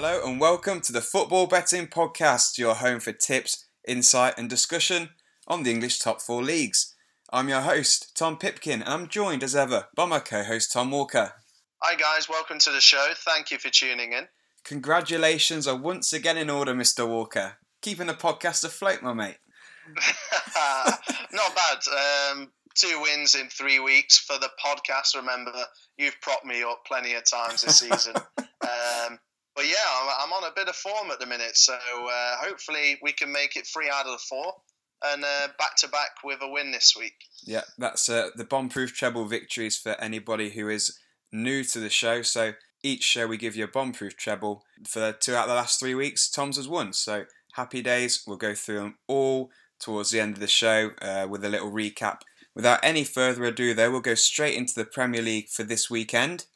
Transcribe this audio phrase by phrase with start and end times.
[0.00, 5.08] Hello and welcome to the Football Betting Podcast, your home for tips, insight, and discussion
[5.48, 6.94] on the English top four leagues.
[7.32, 10.92] I'm your host, Tom Pipkin, and I'm joined as ever by my co host, Tom
[10.92, 11.32] Walker.
[11.82, 13.08] Hi, guys, welcome to the show.
[13.12, 14.28] Thank you for tuning in.
[14.62, 17.04] Congratulations are once again in order, Mr.
[17.04, 17.54] Walker.
[17.82, 19.38] Keeping the podcast afloat, my mate.
[21.32, 21.78] Not bad.
[22.30, 25.16] Um, two wins in three weeks for the podcast.
[25.16, 25.50] Remember,
[25.96, 28.14] you've propped me up plenty of times this season.
[28.38, 29.18] um,
[29.58, 32.96] but yeah, I'm, I'm, on a bit of form at the minute, so uh, hopefully
[33.02, 34.54] we can make it three out of the four
[35.04, 35.22] and
[35.58, 37.14] back to back with a win this week.
[37.44, 40.96] Yeah, that's uh, the bomb-proof treble victories for anybody who is
[41.32, 42.22] new to the show.
[42.22, 42.52] So
[42.84, 45.94] each show we give you a bomb-proof treble for two out of the last three
[45.94, 46.30] weeks.
[46.30, 48.22] Tom's has won, so happy days.
[48.24, 49.50] We'll go through them all
[49.80, 52.20] towards the end of the show uh, with a little recap.
[52.54, 56.46] Without any further ado, though, we'll go straight into the Premier League for this weekend,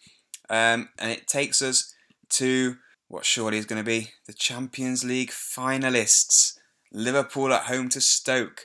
[0.48, 1.92] um, and it takes us
[2.30, 2.76] to
[3.12, 6.56] what surely is going to be the Champions League finalists.
[6.90, 8.64] Liverpool at home to Stoke.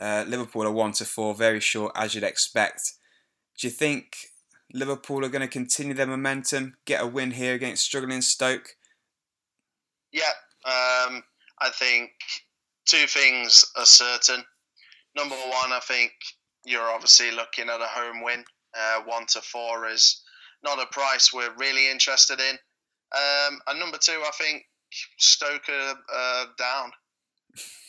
[0.00, 2.92] Uh, Liverpool are one to four, very short as you'd expect.
[3.58, 4.16] Do you think
[4.72, 8.76] Liverpool are going to continue their momentum, get a win here against struggling Stoke?
[10.12, 10.30] Yeah,
[10.64, 11.24] um,
[11.60, 12.12] I think
[12.86, 14.44] two things are certain.
[15.16, 16.12] Number one, I think
[16.64, 18.44] you're obviously looking at a home win.
[18.78, 20.22] Uh, one to four is
[20.62, 22.58] not a price we're really interested in.
[23.14, 24.64] Um, and number two, I think
[25.18, 26.90] Stoke are uh, down.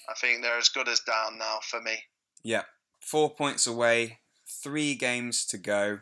[0.10, 1.98] I think they're as good as down now for me.
[2.44, 2.64] Yeah,
[3.00, 6.00] four points away, three games to go.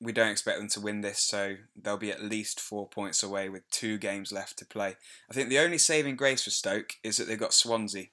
[0.00, 3.48] We don't expect them to win this, so they'll be at least four points away
[3.48, 4.96] with two games left to play.
[5.30, 8.06] I think the only saving grace for Stoke is that they've got Swansea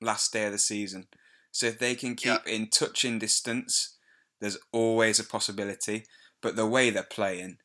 [0.00, 1.08] last day of the season.
[1.50, 2.52] So if they can keep yeah.
[2.52, 3.96] in touching distance,
[4.40, 6.04] there's always a possibility.
[6.40, 7.58] But the way they're playing,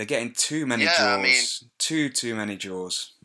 [0.00, 1.18] they're getting too many yeah, draws.
[1.18, 1.44] I mean,
[1.78, 3.16] too too many draws.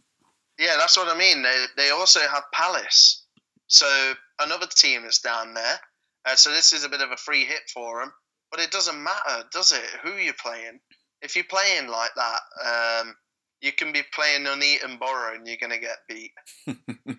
[0.59, 1.41] Yeah, that's what I mean.
[1.41, 3.24] They they also have Palace,
[3.68, 5.80] so another team is down there.
[6.25, 8.12] Uh, so this is a bit of a free hit for them.
[8.52, 9.85] But it doesn't matter, does it?
[10.03, 10.80] Who you're playing?
[11.22, 13.16] If you're playing like that, um,
[13.62, 16.34] you can be playing Nuneaton Borough and you're going to get beat.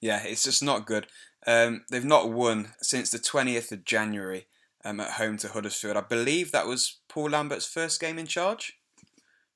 [0.00, 1.06] yeah, it's just not good.
[1.46, 4.46] Um, they've not won since the 20th of January
[4.84, 5.96] um, at home to Huddersfield.
[5.96, 8.74] I believe that was Paul Lambert's first game in charge.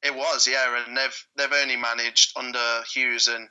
[0.03, 3.49] It was, yeah, and they've they've only managed under Hughes and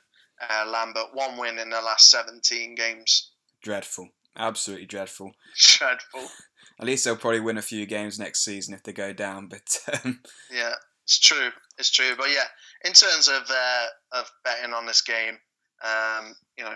[0.48, 3.30] uh, Lambert one win in the last seventeen games.
[3.62, 5.32] Dreadful, absolutely dreadful.
[5.58, 6.28] Dreadful.
[6.80, 9.48] At least they'll probably win a few games next season if they go down.
[9.48, 10.20] But um...
[10.52, 12.14] yeah, it's true, it's true.
[12.16, 12.44] But yeah,
[12.84, 15.38] in terms of uh, of betting on this game,
[15.82, 16.74] um, you know,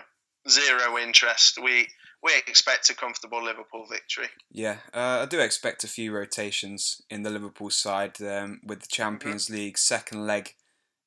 [0.49, 1.59] zero interest.
[1.61, 1.87] We
[2.23, 4.27] we expect a comfortable Liverpool victory.
[4.51, 8.87] Yeah, uh, I do expect a few rotations in the Liverpool side um, with the
[8.87, 9.55] Champions mm-hmm.
[9.55, 10.53] League second leg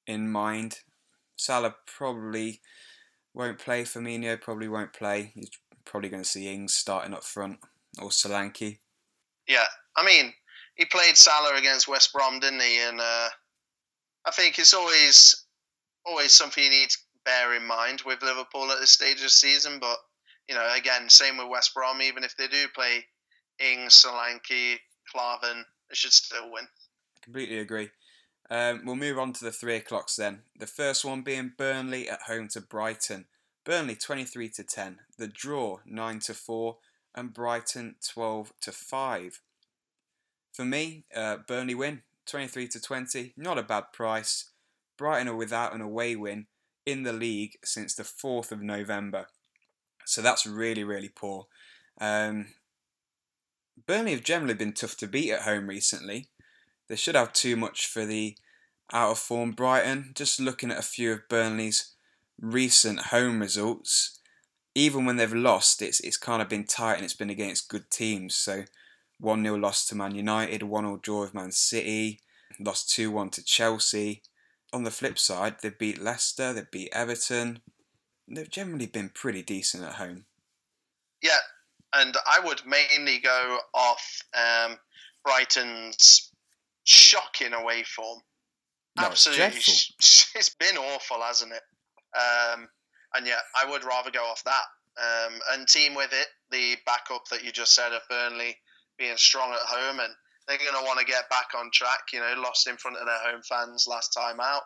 [0.07, 0.81] in mind.
[1.37, 2.61] Salah probably
[3.33, 3.85] won't play.
[3.85, 5.33] Firmino probably won't play.
[5.35, 5.49] You're
[5.85, 7.59] probably going to see Ings starting up front
[8.01, 8.79] or Solanke.
[9.47, 9.67] Yeah,
[9.97, 10.33] I mean,
[10.75, 12.81] he played Salah against West Brom, didn't he?
[12.81, 13.29] And uh,
[14.27, 15.45] I think it's always
[16.07, 19.29] always something you need to bear in mind with Liverpool at this stage of the
[19.31, 19.79] season.
[19.81, 19.97] But
[20.49, 22.03] you know, again, same with West Brom.
[22.03, 23.05] Even if they do play
[23.59, 24.79] Ings, Solanke,
[25.11, 26.65] Klavan, they should still win.
[26.65, 27.91] I completely agree.
[28.51, 30.43] Um, we'll move on to the three o'clocks then.
[30.59, 33.27] The first one being Burnley at home to Brighton.
[33.65, 34.99] Burnley 23 to 10.
[35.17, 36.77] The draw 9 to 4
[37.15, 39.41] and Brighton 12 to 5.
[40.53, 43.33] For me, uh, Burnley win 23 to 20.
[43.37, 44.51] Not a bad price.
[44.99, 46.47] Brighton are without an away win
[46.85, 49.27] in the league since the 4th of November.
[50.05, 51.47] So that's really, really poor.
[52.01, 52.47] Um,
[53.87, 56.29] Burnley have generally been tough to beat at home recently.
[56.89, 58.37] They should have too much for the
[58.93, 60.13] out of form Brighton.
[60.15, 61.95] Just looking at a few of Burnley's
[62.41, 64.19] recent home results,
[64.75, 67.91] even when they've lost, it's it's kind of been tight and it's been against good
[67.91, 68.35] teams.
[68.35, 68.65] So
[69.21, 72.21] 1 0 loss to Man United, 1 0 draw with Man City,
[72.59, 74.23] lost 2 1 to Chelsea.
[74.73, 77.61] On the flip side, they beat Leicester, they beat Everton.
[78.29, 80.25] They've generally been pretty decent at home.
[81.23, 81.39] Yeah,
[81.95, 84.79] and I would mainly go off um,
[85.25, 86.31] Brighton's
[86.85, 88.21] shocking away form.
[88.97, 91.63] No, Absolutely, it's, it's been awful, hasn't it?
[92.17, 92.69] Um,
[93.15, 94.65] and yeah, I would rather go off that.
[94.97, 98.57] Um, and team with it, the backup that you just said of Burnley
[98.97, 100.13] being strong at home, and
[100.47, 102.01] they're going to want to get back on track.
[102.13, 104.63] You know, lost in front of their home fans last time out,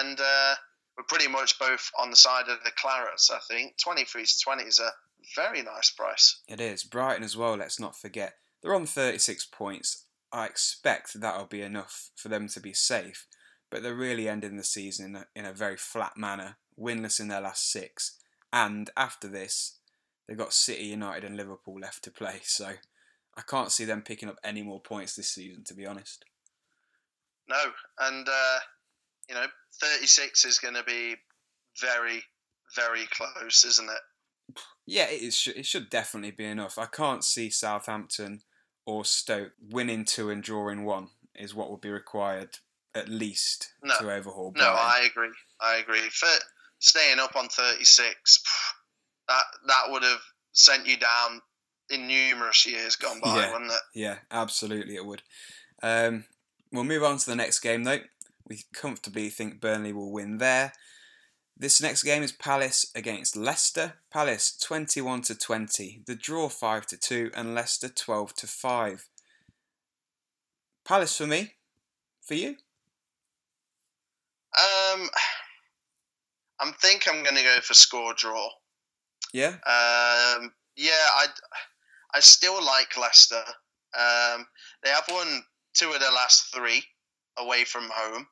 [0.00, 0.54] and uh,
[0.98, 3.30] we're pretty much both on the side of the Clarets.
[3.30, 4.90] I think twenty three to twenty is a
[5.34, 6.40] very nice price.
[6.48, 7.54] It is Brighton as well.
[7.56, 10.04] Let's not forget they're on thirty six points.
[10.32, 13.26] I expect that'll be enough for them to be safe.
[13.70, 17.28] but they're really ending the season in a, in a very flat manner, winless in
[17.28, 18.16] their last six.
[18.52, 19.78] And after this,
[20.26, 22.40] they've got City, United, and Liverpool left to play.
[22.44, 22.72] So
[23.36, 26.24] I can't see them picking up any more points this season, to be honest.
[27.48, 27.56] No,
[28.00, 28.58] and uh,
[29.28, 29.46] you know,
[29.80, 31.16] 36 is going to be
[31.80, 32.22] very,
[32.74, 34.58] very close, isn't it?
[34.86, 36.78] Yeah, it, is, it should definitely be enough.
[36.78, 38.40] I can't see Southampton
[38.86, 42.56] or Stoke winning two and drawing one is what would be required
[42.94, 43.94] at least no.
[44.00, 44.50] to overhaul.
[44.50, 44.72] Brighton.
[44.72, 45.34] No, I agree.
[45.60, 46.08] I agree.
[46.10, 46.28] For
[46.78, 48.42] staying up on 36,
[49.28, 50.20] that that would have
[50.52, 51.40] sent you down
[51.90, 53.52] in numerous years gone by, yeah.
[53.52, 53.80] wouldn't it?
[53.94, 55.22] Yeah, absolutely, it would.
[55.82, 56.24] Um,
[56.72, 58.00] we'll move on to the next game, though.
[58.48, 60.72] We comfortably think Burnley will win there.
[61.56, 63.94] This next game is Palace against Leicester.
[64.12, 69.08] Palace 21 to 20, the draw 5 to 2, and Leicester 12 to 5.
[70.84, 71.54] Palace for me.
[72.22, 72.50] For you?
[74.56, 75.08] Um,
[76.60, 78.48] I think I'm going to go for score draw.
[79.32, 79.56] Yeah.
[79.66, 81.26] Um, yeah, I,
[82.14, 83.42] I still like Leicester.
[83.98, 84.46] Um,
[84.82, 85.42] they have won
[85.74, 86.84] two of their last three
[87.36, 88.26] away from home.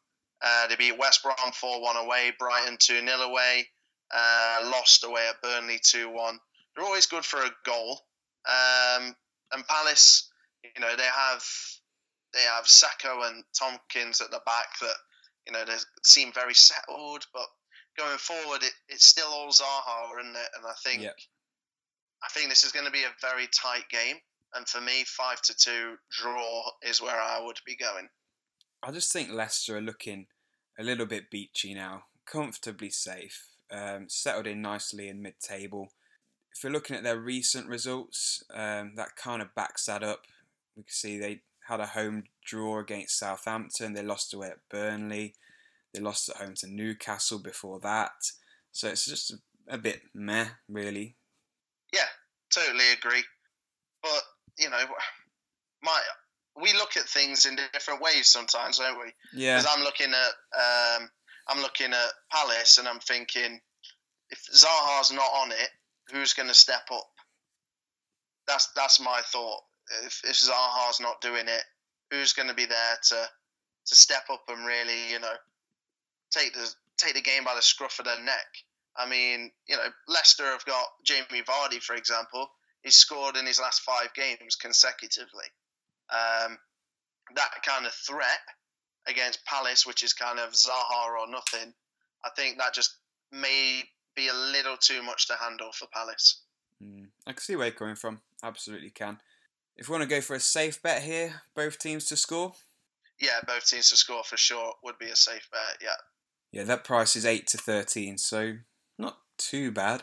[0.47, 3.67] Uh, they beat West Brom 4 1 away, Brighton 2 0 away,
[4.15, 6.39] uh, lost away at Burnley 2 1.
[6.75, 8.03] They're always good for a goal.
[8.47, 9.17] Um,
[9.53, 10.31] and Palace,
[10.63, 11.45] you know, they have
[12.33, 14.97] they have Sakho and Tomkins at the back that,
[15.47, 17.47] you know, they seem very settled, but
[17.97, 20.49] going forward, it, it's still all Zaha, isn't it?
[20.57, 21.17] And I think yep.
[22.23, 24.17] I think this is going to be a very tight game.
[24.55, 28.09] And for me, five to two draw is where I would be going.
[28.83, 30.27] I just think Leicester are looking
[30.79, 35.93] a little bit beachy now, comfortably safe, um, settled in nicely in mid-table.
[36.55, 40.23] If you're looking at their recent results, um, that kind of backs that up.
[40.77, 43.93] We can see they had a home draw against Southampton.
[43.93, 45.35] They lost away at Burnley.
[45.93, 48.13] They lost at home to Newcastle before that.
[48.73, 49.35] So it's just
[49.69, 51.17] a bit meh, really.
[51.93, 52.09] Yeah,
[52.53, 53.25] totally agree.
[54.03, 54.23] But
[54.59, 54.85] you know,
[55.83, 56.01] my
[56.61, 59.13] we look at things in different ways sometimes, don't we?
[59.35, 59.59] Yeah.
[59.59, 61.11] Because I'm looking at um,
[61.49, 63.61] I'm looking at Palace and I'm thinking,
[64.31, 65.71] if Zaha's not on it,
[66.13, 67.11] who's going to step up?
[68.47, 69.61] That's that's my thought.
[70.05, 71.63] If, if Zaha's not doing it,
[72.11, 73.29] who's going to be there to
[73.87, 75.35] to step up and really, you know,
[76.31, 78.47] take the take the game by the scruff of their neck?
[78.97, 82.51] I mean, you know, Leicester have got Jamie Vardy, for example.
[82.83, 85.45] He's scored in his last five games consecutively.
[86.11, 86.59] Um,
[87.35, 88.41] that kind of threat
[89.09, 91.73] against Palace, which is kind of Zaha or nothing,
[92.25, 92.97] I think that just
[93.33, 93.83] may
[94.15, 96.43] be a little too much to handle for Palace.
[96.83, 98.21] Mm, I can see where you're coming from.
[98.43, 99.19] Absolutely can.
[99.77, 102.55] If we want to go for a safe bet here, both teams to score.
[103.21, 105.79] Yeah, both teams to score for sure would be a safe bet.
[105.83, 105.97] Yeah.
[106.53, 108.55] Yeah, that price is eight to thirteen, so
[108.99, 110.03] not too bad.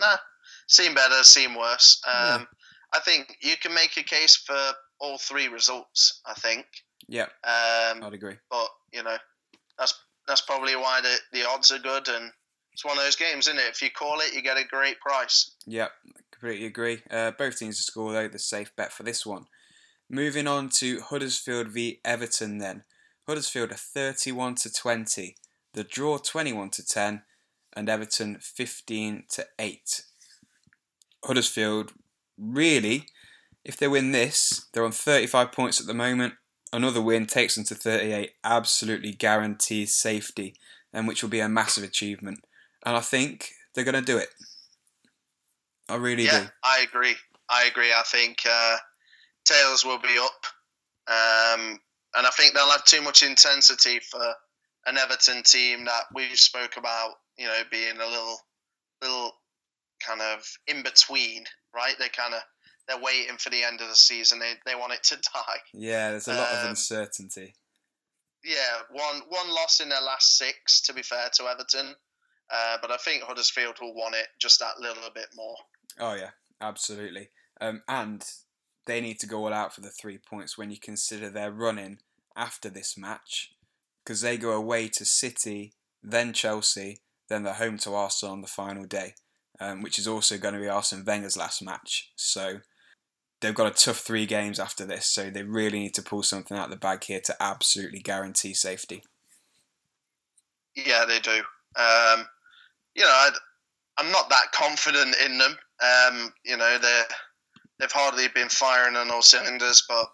[0.00, 0.16] Nah,
[0.66, 2.00] seen better, seen worse.
[2.06, 2.44] Um, yeah.
[2.94, 4.58] I think you can make a case for
[5.00, 6.20] all three results.
[6.26, 6.66] I think.
[7.08, 7.26] Yeah.
[7.44, 8.36] Um, I'd agree.
[8.50, 9.16] But you know,
[9.78, 9.94] that's
[10.26, 12.30] that's probably why the the odds are good, and
[12.72, 13.68] it's one of those games, isn't it?
[13.70, 15.54] If you call it, you get a great price.
[15.66, 15.88] Yeah,
[16.30, 17.02] completely agree.
[17.10, 18.28] Uh, both teams to score though.
[18.28, 19.46] The safe bet for this one.
[20.08, 22.58] Moving on to Huddersfield v Everton.
[22.58, 22.84] Then
[23.26, 25.36] Huddersfield are thirty-one to twenty.
[25.74, 27.22] The draw twenty-one to ten,
[27.74, 30.02] and Everton fifteen to eight.
[31.24, 31.92] Huddersfield
[32.38, 33.06] really,
[33.64, 36.34] if they win this, they're on 35 points at the moment.
[36.72, 40.54] Another win takes them to 38, absolutely guarantees safety,
[40.92, 42.40] and which will be a massive achievement.
[42.84, 44.28] And I think they're going to do it.
[45.88, 46.46] I really yeah, do.
[46.64, 47.14] I agree.
[47.50, 47.92] I agree.
[47.92, 48.76] I think uh,
[49.44, 50.46] tails will be up,
[51.08, 51.78] um,
[52.16, 54.24] and I think they'll have too much intensity for
[54.86, 57.16] an Everton team that we've spoke about.
[57.36, 58.38] You know, being a little,
[59.02, 59.32] little
[60.06, 61.44] kind of in between,
[61.74, 61.94] right?
[61.98, 62.42] They kind of
[62.88, 64.38] they're waiting for the end of the season.
[64.38, 65.58] They they want it to die.
[65.74, 67.54] Yeah, there's a lot um, of uncertainty.
[68.44, 70.80] Yeah, one one loss in their last six.
[70.82, 71.94] To be fair to Everton,
[72.50, 75.56] uh, but I think Huddersfield will want it just that little bit more.
[75.98, 76.30] Oh yeah,
[76.60, 77.30] absolutely.
[77.60, 78.24] Um, and
[78.86, 81.98] they need to go all out for the three points when you consider their running
[82.34, 83.52] after this match,
[84.04, 88.48] because they go away to City, then Chelsea, then they're home to Arsenal on the
[88.48, 89.14] final day
[89.62, 92.10] um, which is also going to be Arsene Wenger's last match.
[92.16, 92.60] So
[93.40, 96.56] they've got a tough three games after this, so they really need to pull something
[96.56, 99.04] out of the bag here to absolutely guarantee safety.
[100.74, 101.42] Yeah, they do.
[101.76, 102.26] Um,
[102.94, 103.30] you know, i
[103.98, 105.56] am not that confident in them.
[105.82, 107.02] Um, you know, they
[107.78, 110.06] they've hardly been firing on all cylinders, but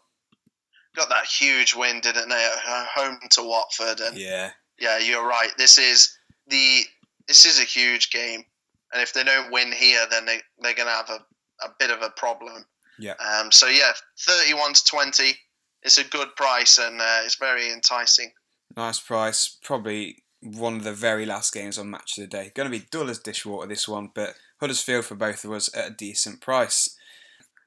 [0.96, 4.00] got that huge win, didn't they, at home to Watford?
[4.00, 4.50] And Yeah.
[4.78, 5.50] yeah, you're right.
[5.56, 6.84] This is the
[7.26, 8.44] this is a huge game,
[8.92, 11.90] and if they don't win here, then they they're going to have a, a bit
[11.90, 12.64] of a problem.
[12.98, 13.14] Yeah.
[13.14, 13.52] Um.
[13.52, 15.38] So yeah, thirty-one to twenty.
[15.82, 18.32] It's a good price, and uh, it's very enticing.
[18.76, 19.58] Nice price.
[19.62, 22.50] Probably one of the very last games on Match of the Day.
[22.54, 25.90] Going to be dull as dishwater this one, but Huddersfield for both of us at
[25.90, 26.96] a decent price.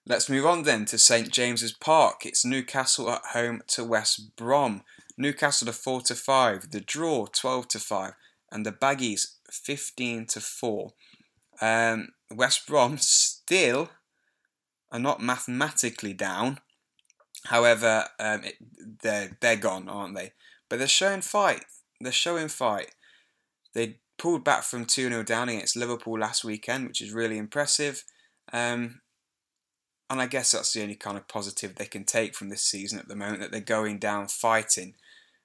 [0.06, 2.26] Let's move on then to St James's Park.
[2.26, 4.84] It's Newcastle at home to West Brom.
[5.18, 6.72] Newcastle to four to five.
[6.72, 8.14] The draw twelve to five,
[8.52, 10.94] and the Baggies fifteen to four.
[11.62, 13.90] Um, West Brom still
[14.92, 16.60] are not mathematically down.
[17.46, 18.56] However, um, it,
[19.02, 20.34] they're they're gone, aren't they?
[20.70, 21.66] But they're showing fight.
[22.00, 22.96] They're showing fight.
[23.74, 28.04] They pulled back from 2 0 down against Liverpool last weekend, which is really impressive.
[28.54, 29.02] Um,
[30.10, 33.00] and I guess that's the only kind of positive they can take from this season
[33.00, 34.96] at the moment that they're going down fighting,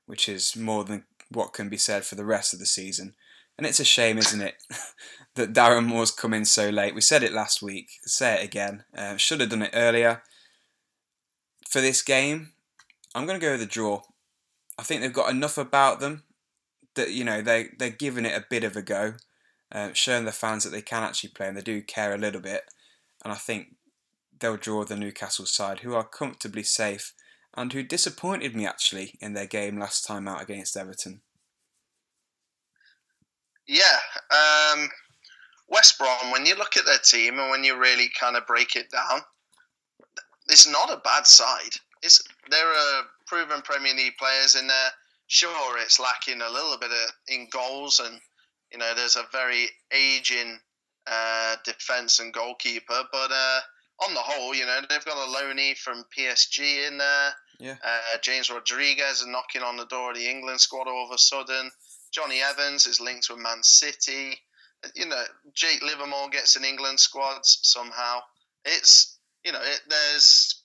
[0.06, 3.14] which is more than what can be said for the rest of the season.
[3.58, 4.62] And it's a shame, isn't it,
[5.34, 6.94] that Darren Moore's come in so late.
[6.94, 8.84] We said it last week, say it again.
[8.96, 10.22] Uh, should have done it earlier.
[11.68, 12.52] For this game,
[13.14, 14.02] I'm going to go with the draw.
[14.78, 16.24] I think they've got enough about them
[16.94, 19.14] that you know they they're giving it a bit of a go,
[19.72, 22.40] uh, showing the fans that they can actually play and they do care a little
[22.40, 22.62] bit.
[23.24, 23.76] And I think
[24.38, 27.12] they'll draw the Newcastle side, who are comfortably safe
[27.54, 31.22] and who disappointed me actually in their game last time out against Everton.
[33.66, 33.98] Yeah,
[34.30, 34.88] um,
[35.68, 36.30] West Brom.
[36.30, 39.20] When you look at their team and when you really kind of break it down,
[40.48, 41.74] it's not a bad side.
[42.02, 44.90] It's there are proven Premier League players in there.
[45.26, 48.20] Sure, it's lacking a little bit of, in goals, and
[48.70, 50.58] you know there's a very aging
[51.06, 53.02] uh, defense and goalkeeper.
[53.10, 53.60] But uh,
[54.04, 57.30] on the whole, you know they've got a loanee from PSG in there.
[57.58, 57.76] Yeah.
[57.84, 61.18] Uh, James Rodriguez is knocking on the door of the England squad all of a
[61.18, 61.70] sudden.
[62.16, 64.38] Jonny Evans is linked with Man City.
[64.94, 68.20] You know, Jake Livermore gets in England squads somehow.
[68.64, 70.62] It's you know, it, there's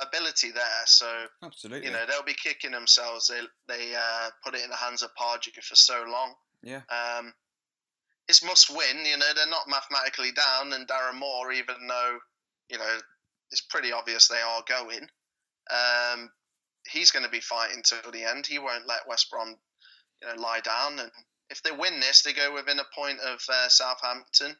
[0.00, 0.86] ability there.
[0.86, 1.06] So
[1.42, 1.86] Absolutely.
[1.86, 3.28] you know they'll be kicking themselves.
[3.28, 6.32] They they uh, put it in the hands of Pardew for so long.
[6.62, 6.80] Yeah.
[6.88, 7.34] Um,
[8.26, 9.04] it's must win.
[9.04, 12.18] You know they're not mathematically down, and Darren Moore, even though
[12.70, 12.98] you know
[13.50, 15.06] it's pretty obvious they are going,
[15.70, 16.30] um,
[16.90, 18.46] he's going to be fighting till the end.
[18.46, 19.56] He won't let West Brom
[20.22, 20.98] you know lie down.
[20.98, 21.10] And
[21.50, 24.56] if they win this, they go within a point of uh, Southampton.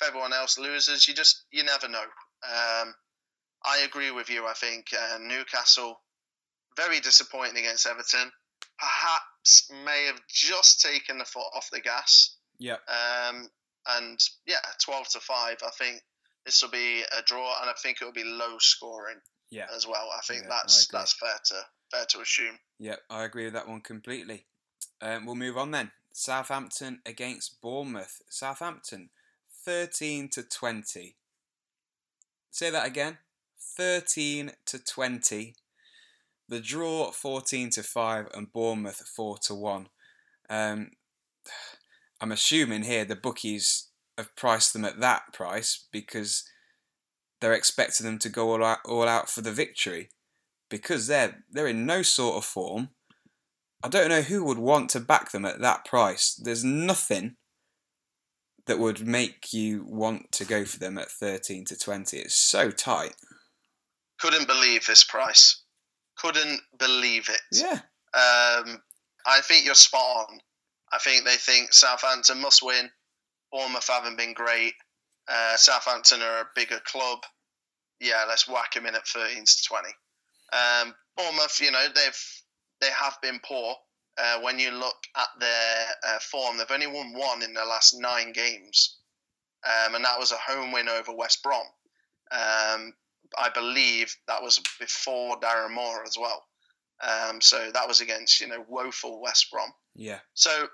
[0.00, 2.02] If everyone else loses, you just you never know.
[2.02, 2.94] Um,
[3.64, 4.46] I agree with you.
[4.46, 6.00] I think uh, Newcastle
[6.76, 8.30] very disappointing against Everton.
[8.78, 12.36] Perhaps may have just taken the foot off the gas.
[12.58, 12.76] Yeah.
[12.88, 13.48] Um,
[13.88, 15.56] and yeah, twelve to five.
[15.64, 16.00] I think
[16.44, 19.18] this will be a draw, and I think it will be low scoring
[19.50, 19.66] Yeah.
[19.74, 20.10] as well.
[20.16, 20.98] I think Yeah, that's agree.
[20.98, 22.58] that's fair to fair to assume.
[22.78, 24.46] Yeah, I agree with that one completely.
[25.00, 25.90] Um, we'll move on then.
[26.12, 28.22] Southampton against Bournemouth.
[28.28, 29.10] Southampton,
[29.50, 31.16] thirteen to twenty.
[32.50, 33.18] Say that again.
[33.58, 35.54] Thirteen to twenty.
[36.48, 39.88] The draw fourteen to five, and Bournemouth four to one.
[40.48, 40.90] Um,
[42.20, 46.44] I'm assuming here the bookies have priced them at that price because
[47.40, 50.10] they're expecting them to go all out, all out for the victory
[50.68, 52.90] because they're they're in no sort of form.
[53.84, 56.40] I don't know who would want to back them at that price.
[56.42, 57.36] There's nothing
[58.64, 62.16] that would make you want to go for them at 13 to 20.
[62.16, 63.14] It's so tight.
[64.18, 65.64] Couldn't believe this price.
[66.16, 67.42] Couldn't believe it.
[67.52, 67.80] Yeah.
[68.14, 68.80] Um,
[69.26, 70.38] I think you're spot on.
[70.90, 72.88] I think they think Southampton must win.
[73.52, 74.72] Bournemouth haven't been great.
[75.28, 77.18] Uh, Southampton are a bigger club.
[78.00, 79.88] Yeah, let's whack them in at 13 to 20.
[80.54, 82.43] Um, Bournemouth, you know, they've
[82.84, 83.76] they have been poor.
[84.16, 87.94] Uh, when you look at their uh, form, they've only won one in their last
[87.98, 88.98] nine games,
[89.64, 91.66] um, and that was a home win over West Brom.
[92.30, 92.92] Um,
[93.36, 96.44] I believe that was before Darren Moore as well.
[97.02, 99.70] Um, so that was against you know woeful West Brom.
[99.96, 100.20] Yeah.
[100.34, 100.68] So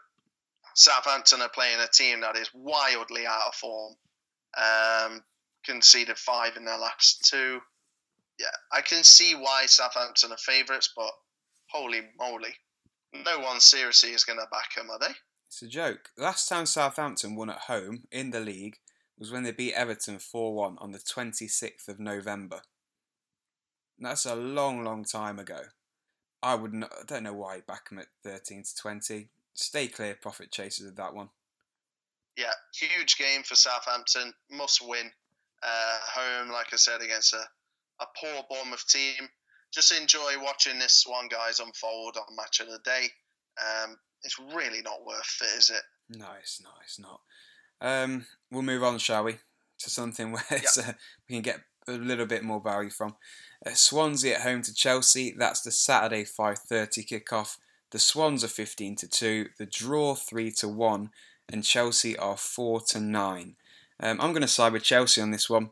[0.75, 3.95] Southampton are playing a team that is wildly out of form.
[4.59, 5.23] Um,
[5.64, 7.61] conceded five in their last two.
[8.38, 11.11] Yeah, I can see why Southampton are favourites, but
[11.73, 12.55] holy moly,
[13.12, 15.15] no one seriously is going to back them, are they?
[15.49, 16.11] It's a joke.
[16.17, 18.77] Last time Southampton won at home in the league
[19.19, 22.62] was when they beat Everton 4 1 on the 26th of November.
[23.99, 25.61] That's a long, long time ago.
[26.43, 29.29] I would not, I don't know why you back them at 13 to 20.
[29.53, 31.29] Stay clear, profit chasers of that one.
[32.37, 35.11] Yeah, huge game for Southampton, must win.
[35.62, 37.45] Uh, home, like I said, against a,
[38.00, 39.29] a poor Bournemouth team.
[39.73, 43.09] Just enjoy watching this one guys unfold on match of the day.
[43.59, 45.83] Um, it's really not worth it, is it?
[46.19, 46.75] No, it's not.
[46.85, 47.21] It's not.
[47.81, 49.39] Um, we'll move on, shall we,
[49.79, 50.65] to something where yep.
[50.79, 50.93] uh,
[51.29, 53.17] we can get a little bit more value from.
[53.65, 55.35] Uh, Swansea at home to Chelsea.
[55.37, 57.59] That's the Saturday 5:30 kickoff.
[57.91, 59.49] The Swans are 15 to two.
[59.59, 61.11] The draw three to one,
[61.49, 63.57] and Chelsea are four to nine.
[63.99, 65.71] Um, I'm going to side with Chelsea on this one.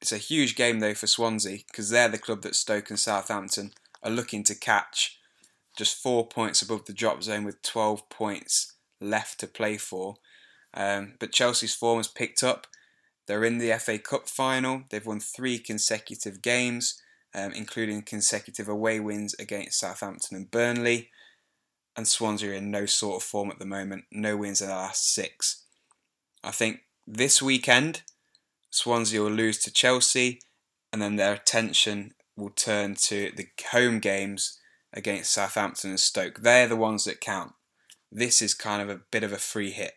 [0.00, 3.72] It's a huge game though for Swansea because they're the club that Stoke and Southampton
[4.02, 5.18] are looking to catch.
[5.76, 10.16] Just four points above the drop zone with 12 points left to play for.
[10.74, 12.66] Um, but Chelsea's form has picked up.
[13.26, 14.84] They're in the FA Cup final.
[14.90, 17.00] They've won three consecutive games,
[17.34, 21.10] um, including consecutive away wins against Southampton and Burnley.
[21.96, 24.04] And Swansea are in no sort of form at the moment.
[24.10, 25.64] No wins in the last six.
[26.44, 28.02] I think this weekend,
[28.70, 30.40] Swansea will lose to Chelsea,
[30.92, 34.58] and then their attention will turn to the home games
[34.92, 36.40] against Southampton and Stoke.
[36.40, 37.52] They're the ones that count.
[38.10, 39.94] This is kind of a bit of a free hit.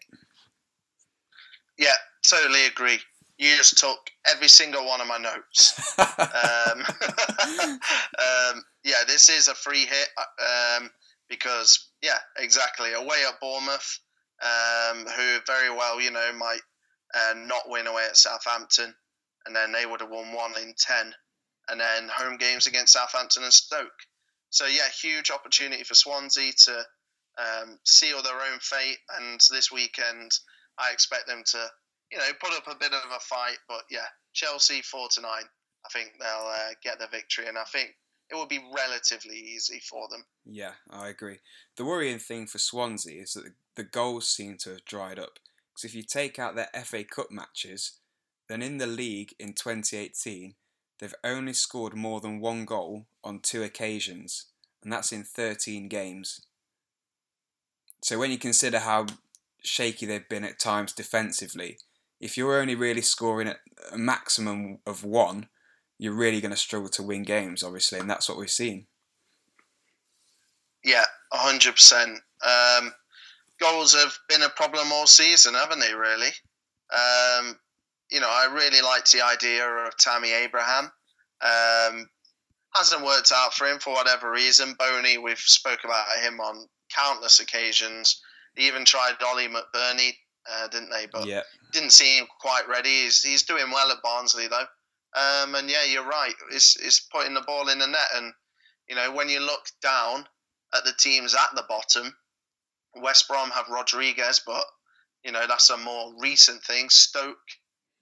[1.77, 1.93] Yeah,
[2.27, 2.99] totally agree.
[3.37, 5.95] You just took every single one of my notes.
[5.99, 6.07] um,
[7.79, 10.89] um, yeah, this is a free hit um,
[11.29, 12.93] because, yeah, exactly.
[12.93, 13.99] Away at Bournemouth,
[14.43, 16.59] um, who very well, you know, might
[17.13, 18.93] and not win away at Southampton,
[19.45, 21.13] and then they would have won one in ten,
[21.69, 23.87] and then home games against Southampton and Stoke.
[24.49, 26.85] So yeah, huge opportunity for Swansea to
[27.39, 30.31] um, seal their own fate, and this weekend
[30.77, 31.67] I expect them to,
[32.11, 33.57] you know, put up a bit of a fight.
[33.67, 35.45] But yeah, Chelsea four to nine.
[35.85, 37.95] I think they'll uh, get the victory, and I think
[38.29, 40.23] it will be relatively easy for them.
[40.45, 41.39] Yeah, I agree.
[41.75, 45.39] The worrying thing for Swansea is that the goals seem to have dried up.
[45.71, 47.93] Because if you take out their FA Cup matches,
[48.47, 50.55] then in the league in 2018,
[50.99, 54.47] they've only scored more than one goal on two occasions,
[54.83, 56.41] and that's in 13 games.
[58.01, 59.05] So when you consider how
[59.63, 61.77] shaky they've been at times defensively,
[62.19, 63.59] if you're only really scoring at
[63.91, 65.47] a maximum of one,
[65.97, 68.87] you're really going to struggle to win games, obviously, and that's what we've seen.
[70.83, 72.19] Yeah, hundred um, percent
[73.61, 75.93] goals have been a problem all season, haven't they?
[75.93, 76.29] Really.
[76.91, 77.57] Um,
[78.11, 80.91] you know, I really liked the idea of Tammy Abraham.
[81.41, 82.09] Um,
[82.75, 84.75] hasn't worked out for him for whatever reason.
[84.77, 88.21] Bony, we've spoke about him on countless occasions.
[88.55, 90.13] They even tried Oli McBurnie,
[90.51, 91.07] uh, didn't they?
[91.11, 91.41] But yeah.
[91.71, 93.03] didn't seem quite ready.
[93.03, 94.65] He's, he's doing well at Barnsley though.
[95.13, 96.33] Um, and yeah, you're right.
[96.51, 98.09] It's, it's putting the ball in the net.
[98.15, 98.33] And
[98.87, 100.25] you know, when you look down
[100.73, 102.13] at the teams at the bottom,
[102.95, 104.63] West Brom have Rodriguez, but
[105.23, 106.89] you know that's a more recent thing.
[106.89, 107.37] Stoke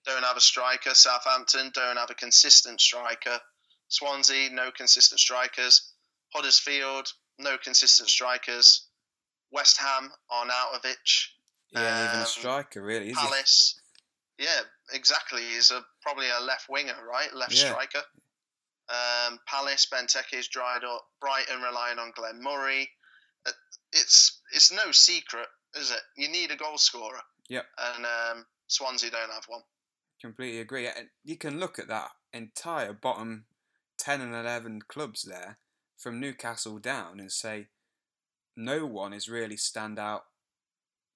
[0.05, 0.93] don't have a striker.
[0.93, 3.39] Southampton don't have a consistent striker.
[3.89, 5.93] Swansea no consistent strikers.
[6.33, 8.87] Huddersfield no consistent strikers.
[9.51, 10.95] West Ham Arnautovic.
[11.71, 13.13] Yeah, um, even a um, striker really.
[13.13, 13.79] Palace.
[14.37, 14.61] Yeah,
[14.93, 15.41] exactly.
[15.41, 17.33] He's a, probably a left winger, right?
[17.33, 17.71] Left yeah.
[17.71, 18.01] striker.
[18.89, 21.05] Um, Palace, Benteke's dried up.
[21.19, 22.89] Brighton relying on Glenn Murray.
[23.45, 23.51] Uh,
[23.91, 26.01] it's it's no secret, is it?
[26.17, 27.21] You need a goal scorer.
[27.49, 27.65] Yep.
[27.95, 29.61] And um, Swansea don't have one.
[30.21, 30.87] Completely agree.
[30.87, 33.45] And you can look at that entire bottom
[33.99, 35.57] 10 and 11 clubs there
[35.97, 37.67] from Newcastle down and say
[38.55, 40.23] no one is really stand out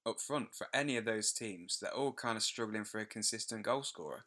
[0.06, 1.78] up front for any of those teams.
[1.80, 4.24] They're all kind of struggling for a consistent goal scorer.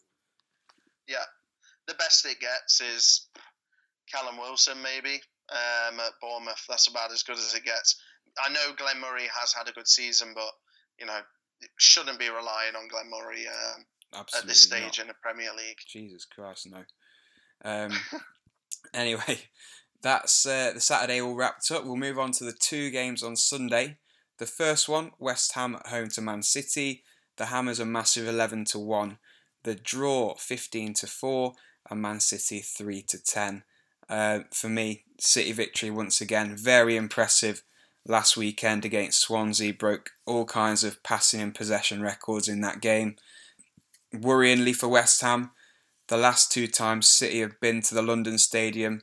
[1.06, 1.24] Yeah.
[1.86, 3.28] The best it gets is
[4.12, 6.64] Callum Wilson, maybe, um, at Bournemouth.
[6.68, 8.00] That's about as good as it gets.
[8.44, 10.50] I know Glenn Murray has had a good season, but
[10.98, 11.20] you know
[11.78, 14.98] shouldn't be relying on Glenn Murray um, at this stage not.
[14.98, 15.78] in the Premier League.
[15.86, 16.84] Jesus Christ, no.
[17.64, 17.92] Um,
[18.94, 19.40] anyway,
[20.02, 21.84] that's uh, the Saturday all wrapped up.
[21.84, 23.98] We'll move on to the two games on Sunday.
[24.38, 27.02] The first one, West Ham at home to Man City.
[27.36, 29.18] The Hammers a massive eleven to one.
[29.64, 31.54] The draw fifteen to four,
[31.90, 33.64] and Man City three to ten.
[34.08, 37.62] Uh, for me, City victory once again, very impressive
[38.08, 43.16] last weekend against Swansea, broke all kinds of passing and possession records in that game.
[44.14, 45.50] Worryingly for West Ham,
[46.08, 49.02] the last two times City have been to the London Stadium,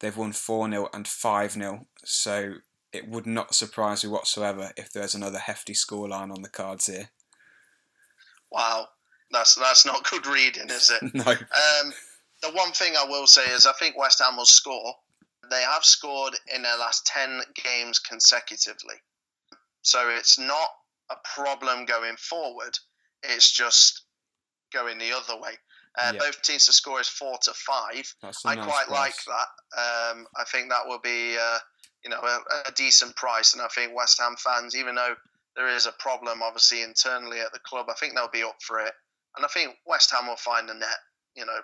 [0.00, 1.86] they've won 4 0 and 5 0.
[2.04, 2.54] So
[2.92, 7.10] it would not surprise me whatsoever if there's another hefty scoreline on the cards here.
[8.52, 8.88] Wow,
[9.32, 11.14] that's that's not good reading, is it?
[11.14, 11.24] no.
[11.32, 11.92] Um,
[12.42, 14.94] the one thing I will say is I think West Ham will score,
[15.50, 18.96] they have scored in their last 10 games consecutively.
[19.82, 20.68] So it's not
[21.10, 22.78] a problem going forward,
[23.22, 24.04] it's just
[24.72, 25.52] going the other way.
[25.96, 26.20] Uh, Yeah.
[26.20, 28.12] Both teams to score is four to five.
[28.22, 28.88] I nice quite price.
[28.88, 29.80] like that.
[29.80, 31.58] Um, I think that will be, uh,
[32.02, 35.14] you know, a, a decent price, and I think West Ham fans, even though
[35.54, 38.80] there is a problem obviously internally at the club, I think they'll be up for
[38.80, 38.92] it,
[39.36, 40.98] and I think West Ham will find a net,
[41.36, 41.60] you know,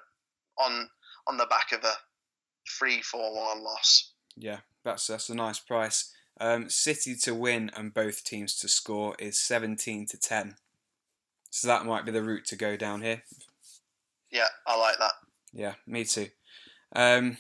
[0.59, 0.89] on
[1.27, 1.95] on the back of a
[2.69, 4.13] three four one loss.
[4.37, 6.13] Yeah, that's that's a nice price.
[6.41, 10.57] Um, City to win and both teams to score is seventeen to ten.
[11.51, 13.23] So that might be the route to go down here.
[14.31, 15.13] Yeah, I like that.
[15.53, 16.29] Yeah, me too.
[16.95, 17.39] Um,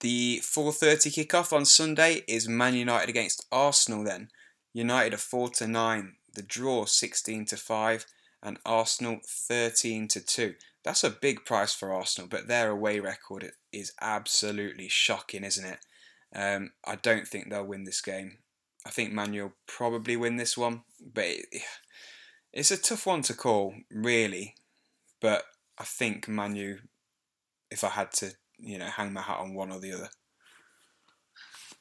[0.00, 4.04] the four thirty kickoff on Sunday is Man United against Arsenal.
[4.04, 4.28] Then
[4.72, 6.16] United are four to nine.
[6.34, 8.06] The draw sixteen to five,
[8.42, 10.54] and Arsenal thirteen to two.
[10.84, 15.78] That's a big price for Arsenal, but their away record is absolutely shocking, isn't it?
[16.34, 18.38] Um, I don't think they'll win this game.
[18.86, 21.62] I think Manu will probably win this one, but it,
[22.52, 24.54] it's a tough one to call, really.
[25.20, 25.44] But
[25.78, 26.78] I think Manu,
[27.70, 30.08] if I had to, you know, hang my hat on one or the other.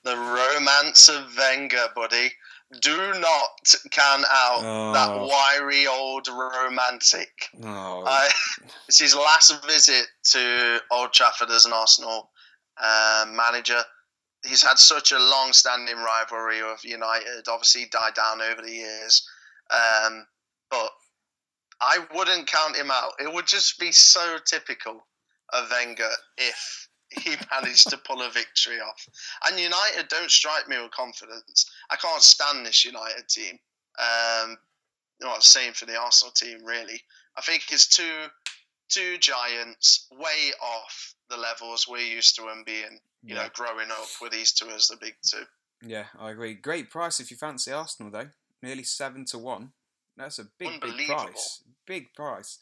[0.03, 2.31] The romance of Wenger, buddy.
[2.81, 4.93] Do not can out Oh.
[4.93, 7.49] that wiry old romantic.
[7.63, 8.29] Oh, I,
[8.87, 12.29] it's his last visit to Old Trafford as an Arsenal
[12.77, 13.81] uh, manager.
[14.45, 17.47] He's had such a long-standing rivalry with United.
[17.47, 19.27] Obviously, died down over the years,
[19.71, 20.27] um,
[20.69, 20.91] but
[21.81, 23.13] I wouldn't count him out.
[23.19, 25.07] It would just be so typical
[25.53, 29.07] of Wenger if he managed to pull a victory off.
[29.45, 31.69] And United don't strike me with confidence.
[31.89, 33.57] I can't stand this United team.
[33.99, 34.57] Um,
[35.21, 37.01] well, same for the Arsenal team, really.
[37.37, 38.27] I think it's two
[38.89, 42.99] two giants way off the levels we're used to them being.
[43.21, 45.43] You yeah, know, growing up with these two as the big two.
[45.85, 46.53] yeah, I agree.
[46.53, 48.29] Great price if you fancy Arsenal, though.
[48.63, 49.71] Nearly seven to one.
[50.15, 51.63] That's a big, big price.
[51.85, 52.59] Big price.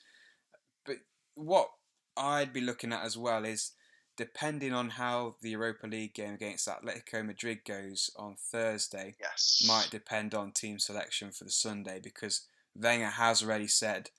[0.85, 0.97] But
[1.35, 1.69] what
[2.15, 3.71] I'd be looking at as well is
[4.17, 9.15] depending on how the Europa League game against Atletico Madrid goes on Thursday.
[9.19, 9.63] Yes.
[9.67, 14.09] might depend on team selection for the Sunday because Wenger has already said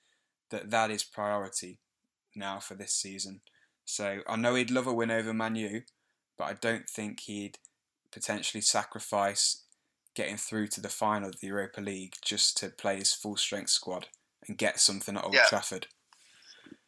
[0.51, 1.81] that that is priority
[2.35, 3.41] now for this season.
[3.85, 5.81] So I know he'd love a win over Manu,
[6.37, 7.59] but I don't think he'd
[8.13, 9.65] potentially sacrifice
[10.15, 13.71] getting through to the final of the Europa League just to play his full strength
[13.71, 14.07] squad
[14.47, 15.47] and get something at Old Yeah.
[15.49, 15.89] Trafford.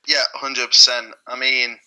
[0.07, 1.15] Yeah, hundred percent.
[1.27, 1.79] I mean,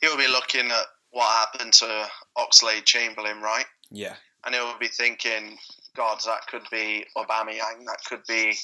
[0.00, 2.06] he'll be looking at what happened to
[2.36, 3.66] Oxlade Chamberlain, right?
[3.90, 5.58] Yeah, And he'll be thinking,
[5.96, 8.56] God, that could be Aubameyang, that could be,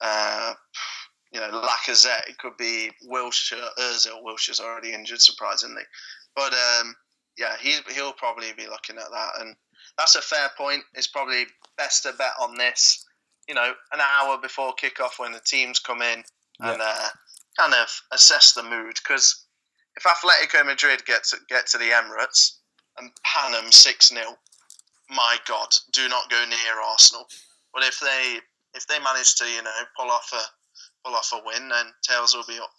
[0.00, 0.54] uh,
[1.32, 4.22] you know, Lacazette, it could be Wilshere, Ozil.
[4.22, 5.82] Wilshere's already injured, surprisingly.
[6.36, 6.94] But um,
[7.36, 9.56] yeah, he he'll probably be looking at that, and
[9.98, 10.82] that's a fair point.
[10.94, 11.44] It's probably
[11.76, 13.04] best to bet on this,
[13.48, 16.22] you know, an hour before kickoff when the teams come in
[16.60, 17.08] and uh,
[17.58, 18.94] kind of assess the mood.
[18.96, 19.43] Because
[19.96, 22.58] if Atletico Madrid get to, get to the Emirates
[22.98, 24.36] and pan them six 0
[25.10, 27.26] my God, do not go near Arsenal.
[27.72, 28.38] But if they
[28.74, 30.42] if they manage to you know pull off a
[31.04, 32.72] pull off a win, then tails will be up.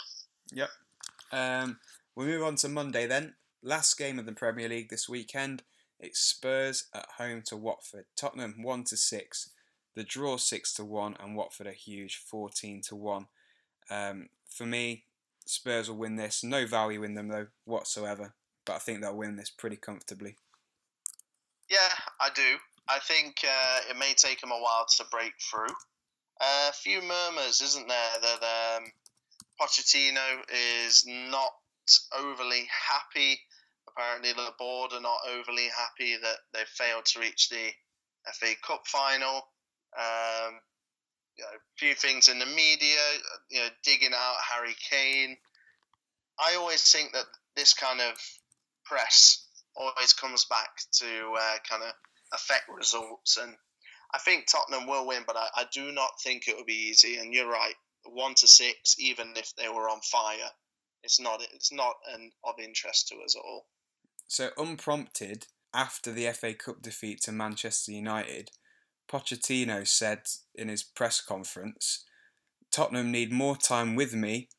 [1.32, 1.80] Um,
[2.16, 3.36] we move on to Monday then.
[3.62, 5.64] Last game of the Premier League this weekend.
[6.00, 8.06] It's Spurs at home to Watford.
[8.16, 9.50] Tottenham one to six.
[9.96, 13.28] The draw six to one, and Watford a huge fourteen to one.
[13.90, 15.06] Um, for me,
[15.46, 16.44] Spurs will win this.
[16.44, 18.34] No value in them though whatsoever,
[18.66, 20.36] but I think they'll win this pretty comfortably.
[21.70, 22.58] Yeah, I do.
[22.88, 25.74] I think uh, it may take them a while to break through.
[26.42, 28.92] A few murmurs, isn't there, that um,
[29.60, 30.42] Pochettino
[30.84, 31.52] is not
[32.18, 33.40] overly happy.
[33.88, 37.72] Apparently, the board are not overly happy that they've failed to reach the
[38.34, 39.48] FA Cup final.
[39.98, 40.60] Um,
[41.38, 42.98] you know, a few things in the media,
[43.50, 45.38] you know, digging out Harry Kane.
[46.40, 48.16] I always think that this kind of
[48.86, 50.70] press always comes back
[51.00, 51.94] to uh, kind of
[52.34, 53.38] affect results.
[53.38, 53.54] And
[54.14, 57.18] I think Tottenham will win, but I, I do not think it will be easy.
[57.18, 60.50] And you're right, one to six, even if they were on fire,
[61.04, 63.68] it's not it's not an, of interest to us at all.
[64.28, 68.50] So unprompted, after the FA Cup defeat to Manchester United,
[69.16, 70.24] Pochettino said
[70.56, 72.04] in his press conference,
[72.72, 74.50] Tottenham need more time with me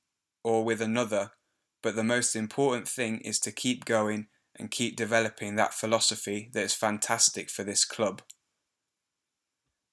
[0.43, 1.33] or with another,
[1.83, 6.63] but the most important thing is to keep going and keep developing that philosophy that
[6.63, 8.23] is fantastic for this club.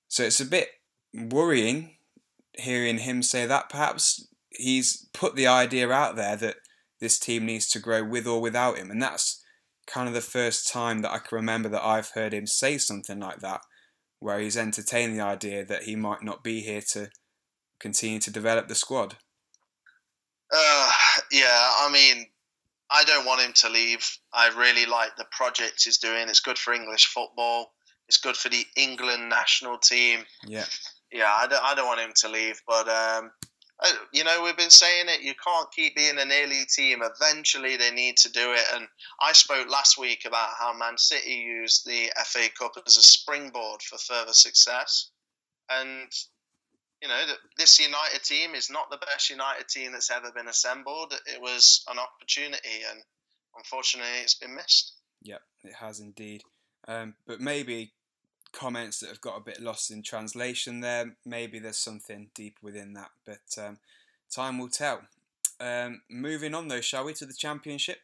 [0.08, 0.70] So it's a bit
[1.14, 1.98] worrying
[2.54, 3.70] hearing him say that.
[3.70, 6.58] Perhaps he's put the idea out there that
[7.02, 9.44] this team needs to grow with or without him, and that's
[9.88, 13.20] kind of the first time that I can remember that I've heard him say something
[13.20, 13.62] like that,
[14.24, 17.10] where he's entertained the idea that he might not be here to
[17.78, 19.18] continue to develop the squad.
[20.50, 20.92] Uh,
[21.30, 22.28] yeah, I mean,
[22.90, 24.10] I don't want him to leave.
[24.34, 26.30] I really like the project he's doing.
[26.30, 27.74] It's good for English football.
[28.08, 30.22] It's good for the England national team.
[30.48, 30.66] Yeah.
[31.12, 33.30] Yeah, I don't, I don't want him to leave, but um,
[34.12, 35.22] you know, we've been saying it.
[35.22, 37.02] You can't keep being an elite team.
[37.02, 38.66] Eventually, they need to do it.
[38.76, 38.88] And
[39.20, 43.82] I spoke last week about how Man City used the FA Cup as a springboard
[43.82, 45.10] for further success.
[45.70, 46.08] And
[47.02, 50.48] you know, th- this United team is not the best United team that's ever been
[50.48, 51.14] assembled.
[51.26, 53.02] It was an opportunity, and
[53.58, 54.94] unfortunately, it's been missed.
[55.24, 56.44] Yep, it has indeed.
[56.88, 57.92] Um, but maybe
[58.54, 61.16] comments that have got a bit lost in translation there.
[61.26, 63.80] Maybe there's something deep within that, but um,
[64.34, 65.02] time will tell.
[65.60, 68.00] Um, moving on though, shall we to the championship?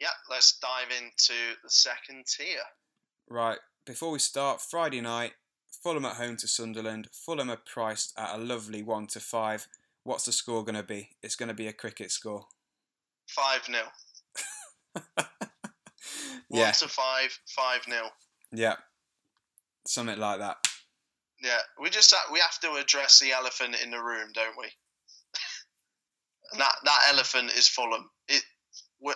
[0.00, 2.60] Yeah, let's dive into the second tier.
[3.28, 3.58] Right.
[3.84, 5.32] Before we start, Friday night,
[5.82, 7.08] Fulham at home to Sunderland.
[7.12, 9.66] Fulham are priced at a lovely one to five.
[10.04, 11.10] What's the score going to be?
[11.22, 12.46] It's going to be a cricket score.
[13.28, 13.78] 5 0.
[16.48, 18.02] yeah, 1 to 5, 5 0.
[18.52, 18.76] Yeah,
[19.86, 20.56] something like that.
[21.42, 24.66] Yeah, we just ha- we have to address the elephant in the room, don't we?
[26.52, 28.10] and that that elephant is Fulham.
[28.28, 28.42] It.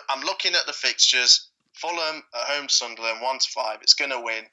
[0.09, 1.49] I'm looking at the fixtures.
[1.73, 3.79] Fulham at home, Sunderland, one to five.
[3.81, 4.43] It's going to win.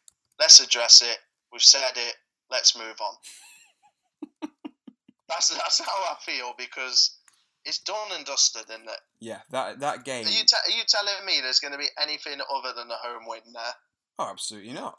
[0.40, 1.18] Let's address it.
[1.52, 2.14] We've said it.
[2.50, 4.50] Let's move on.
[5.28, 7.18] that's that's how I feel because
[7.64, 9.00] it's done and dusted, isn't it?
[9.20, 10.26] Yeah, that that game.
[10.26, 13.24] Are you are you telling me there's going to be anything other than a home
[13.26, 13.74] win there?
[14.20, 14.98] Oh, absolutely not.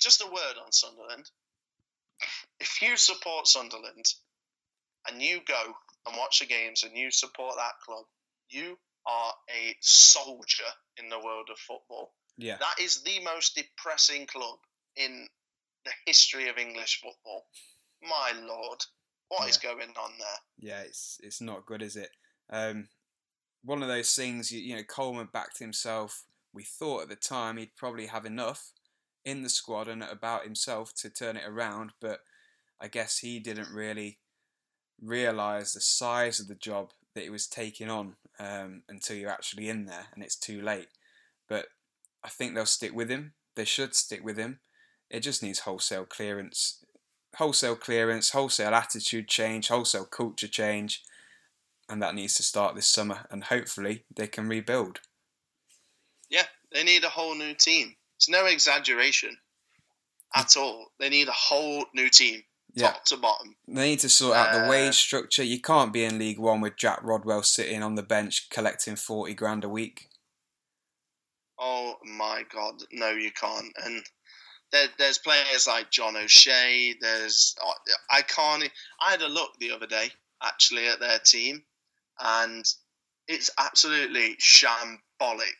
[0.00, 1.30] just a word on Sunderland.
[2.60, 4.04] If you support Sunderland
[5.08, 5.62] and you go
[6.06, 8.04] and watch the games and you support that club,
[8.48, 10.64] you are a soldier
[10.98, 12.14] in the world of football.
[12.38, 14.58] Yeah, That is the most depressing club
[14.96, 15.26] in
[15.84, 17.46] the history of English football.
[18.02, 18.78] My lord,
[19.28, 20.70] what is going on there?
[20.70, 22.10] yeah, it's it's not good, is it?
[22.50, 22.88] Um,
[23.64, 24.50] one of those things.
[24.52, 26.24] You, you know, Coleman backed himself.
[26.52, 28.72] We thought at the time he'd probably have enough
[29.24, 32.20] in the squad and about himself to turn it around, but
[32.80, 34.18] I guess he didn't really
[35.00, 39.68] realise the size of the job that he was taking on um, until you're actually
[39.68, 40.88] in there and it's too late.
[41.48, 41.66] But
[42.24, 43.34] I think they'll stick with him.
[43.54, 44.60] They should stick with him.
[45.10, 46.84] It just needs wholesale clearance,
[47.36, 51.02] wholesale clearance, wholesale attitude change, wholesale culture change,
[51.88, 53.26] and that needs to start this summer.
[53.30, 55.00] And hopefully they can rebuild.
[56.72, 57.94] They need a whole new team.
[58.16, 59.36] It's no exaggeration
[60.34, 60.92] at all.
[60.98, 62.42] They need a whole new team,
[62.74, 63.56] Yeah, top to bottom.
[63.68, 65.42] they need to sort out the Uh, wage structure.
[65.42, 69.34] You can't be in League One with Jack Rodwell sitting on the bench collecting forty
[69.34, 70.08] grand a week.
[71.58, 73.72] Oh my God, no, you can't.
[73.84, 74.04] And
[74.72, 76.94] there, there's players like John O'Shea.
[77.00, 77.54] There's
[78.10, 78.64] I can't.
[79.00, 80.10] I had a look the other day
[80.42, 81.62] actually at their team,
[82.18, 82.64] and
[83.28, 85.58] it's absolutely shambolic.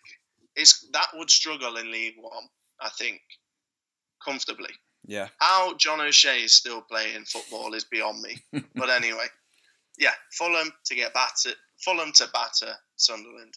[0.56, 2.48] It's that would struggle in League One,
[2.80, 3.20] I think,
[4.24, 4.70] comfortably.
[5.04, 8.36] Yeah, How John O'Shea is still playing football is beyond me.
[8.76, 9.26] but anyway,
[9.98, 11.56] yeah, Fulham to get battered.
[11.78, 13.54] Fulham to batter Sunderland.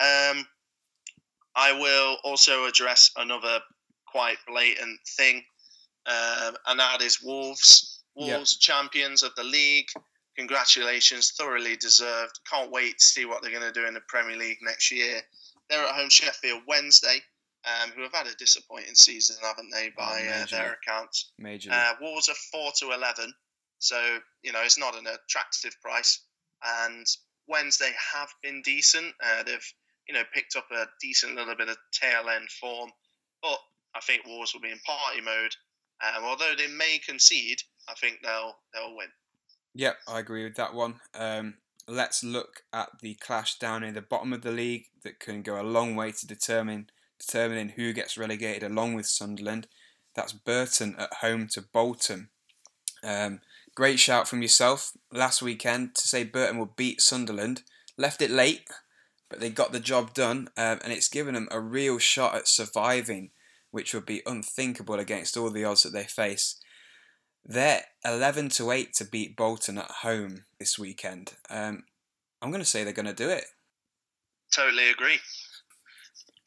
[0.00, 0.46] Um,
[1.54, 3.60] I will also address another
[4.06, 5.42] quite blatant thing,
[6.06, 8.02] um, and that is Wolves.
[8.16, 8.36] Yep.
[8.36, 9.88] Wolves champions of the league.
[10.36, 12.40] Congratulations, thoroughly deserved.
[12.50, 15.20] Can't wait to see what they're going to do in the Premier League next year.
[15.68, 17.20] They're at home Sheffield Wednesday,
[17.64, 21.32] um, who have had a disappointing season, haven't they, by uh, their accounts?
[21.40, 21.72] majorly.
[21.72, 23.32] Uh, Wolves are four to eleven,
[23.78, 26.24] so you know it's not an attractive price.
[26.64, 27.06] And
[27.46, 29.14] Wednesday have been decent.
[29.22, 29.72] Uh, they've
[30.08, 32.90] you know picked up a decent little bit of tail end form,
[33.42, 33.58] but
[33.94, 35.54] I think Wolves will be in party mode.
[36.00, 39.08] Um, although they may concede, I think they'll they'll win.
[39.74, 40.98] Yep, I agree with that one.
[41.14, 41.54] Um,
[41.88, 45.60] let's look at the clash down in the bottom of the league that can go
[45.60, 49.66] a long way to determine determining who gets relegated along with Sunderland.
[50.14, 52.28] That's Burton at home to Bolton.
[53.02, 53.40] Um,
[53.74, 57.62] great shout from yourself last weekend to say Burton will beat Sunderland.
[57.96, 58.68] Left it late,
[59.28, 62.48] but they got the job done, um, and it's given them a real shot at
[62.48, 63.30] surviving,
[63.70, 66.60] which would be unthinkable against all the odds that they face.
[67.50, 71.32] They're 11 to 8 to beat Bolton at home this weekend.
[71.48, 71.84] Um,
[72.42, 73.44] I'm going to say they're going to do it.
[74.54, 75.18] Totally agree.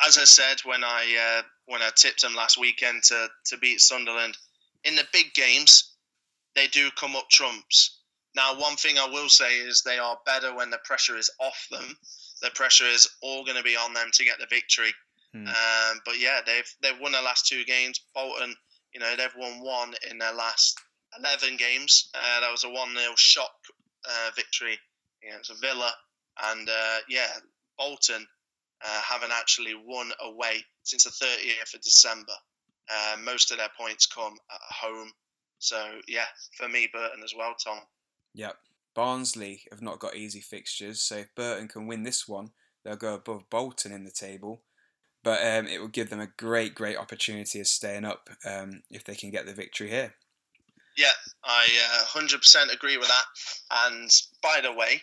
[0.06, 3.82] As I said when I uh, when I tipped them last weekend to to beat
[3.82, 4.38] Sunderland,
[4.84, 5.96] in the big games,
[6.56, 8.00] they do come up trumps.
[8.36, 11.68] Now, one thing I will say is they are better when the pressure is off
[11.70, 11.98] them.
[12.42, 14.94] The pressure is all going to be on them to get the victory.
[15.34, 15.48] Hmm.
[15.48, 18.00] Um, but yeah, they've they've won their last two games.
[18.14, 18.56] Bolton,
[18.94, 20.80] you know, they've won one in their last
[21.18, 22.10] eleven games.
[22.14, 23.54] Uh, that was a one 0 shock
[24.06, 24.78] uh, victory
[25.24, 25.92] against Villa,
[26.52, 27.28] and uh, yeah,
[27.78, 28.26] Bolton
[28.84, 32.34] uh, haven't actually won away since the 30th of December.
[32.90, 35.12] Uh, most of their points come at home.
[35.60, 36.26] So yeah,
[36.58, 37.80] for me, Burton as well, Tom.
[38.34, 38.56] Yep.
[38.94, 42.52] Barnsley have not got easy fixtures, so if Burton can win this one,
[42.84, 44.64] they'll go above Bolton in the table.
[45.24, 49.04] But um, it will give them a great, great opportunity of staying up um, if
[49.04, 50.16] they can get the victory here.
[50.98, 51.12] Yeah,
[51.44, 53.24] I uh, 100% agree with that.
[53.72, 55.02] And by the way,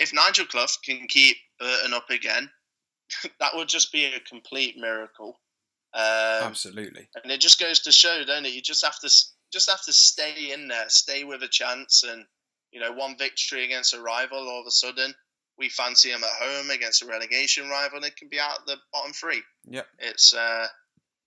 [0.00, 2.50] if Nigel Clough can keep Burton up again,
[3.40, 5.40] that would just be a complete miracle.
[5.94, 7.08] Um, Absolutely.
[7.22, 8.54] And it just goes to show, don't it?
[8.54, 9.10] You just have to
[9.52, 12.24] just have to stay in there, stay with a chance, and
[12.72, 15.14] you know, one victory against a rival, all of a sudden
[15.58, 18.76] we fancy them at home against a relegation rival, and it can be out the
[18.92, 19.42] bottom three.
[19.66, 19.86] Yep.
[19.98, 20.66] It's uh,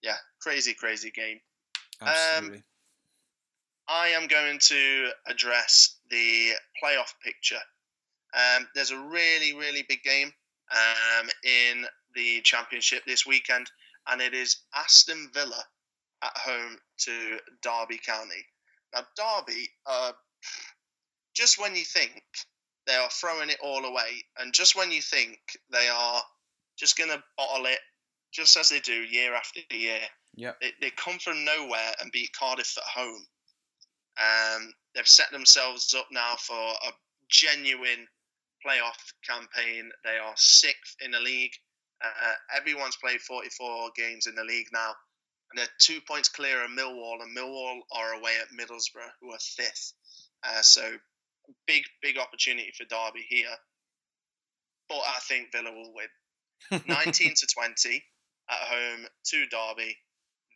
[0.01, 1.39] yeah, crazy, crazy game.
[2.01, 2.57] Absolutely.
[2.57, 2.63] Um,
[3.87, 7.61] I am going to address the playoff picture.
[8.33, 10.31] Um, there's a really, really big game
[10.71, 13.69] um, in the championship this weekend,
[14.07, 15.63] and it is Aston Villa
[16.23, 18.45] at home to Derby County.
[18.93, 20.11] Now, Derby, uh,
[21.33, 22.23] just when you think
[22.87, 25.37] they are throwing it all away, and just when you think
[25.71, 26.21] they are
[26.77, 27.79] just going to bottle it,
[28.33, 29.99] just as they do year after year,
[30.35, 30.59] yep.
[30.59, 33.25] they, they come from nowhere and beat Cardiff at home.
[34.17, 36.91] Um, they've set themselves up now for a
[37.29, 38.07] genuine
[38.65, 38.97] playoff
[39.27, 39.91] campaign.
[40.03, 41.53] They are sixth in the league.
[42.03, 44.93] Uh, everyone's played 44 games in the league now.
[45.51, 49.39] And they're two points clear of Millwall, and Millwall are away at Middlesbrough, who are
[49.39, 49.93] fifth.
[50.43, 50.97] Uh, so
[51.67, 53.55] big, big opportunity for Derby here.
[54.89, 56.81] But I think Villa will win.
[56.87, 58.03] 19 to 20
[58.49, 59.97] at home to Derby.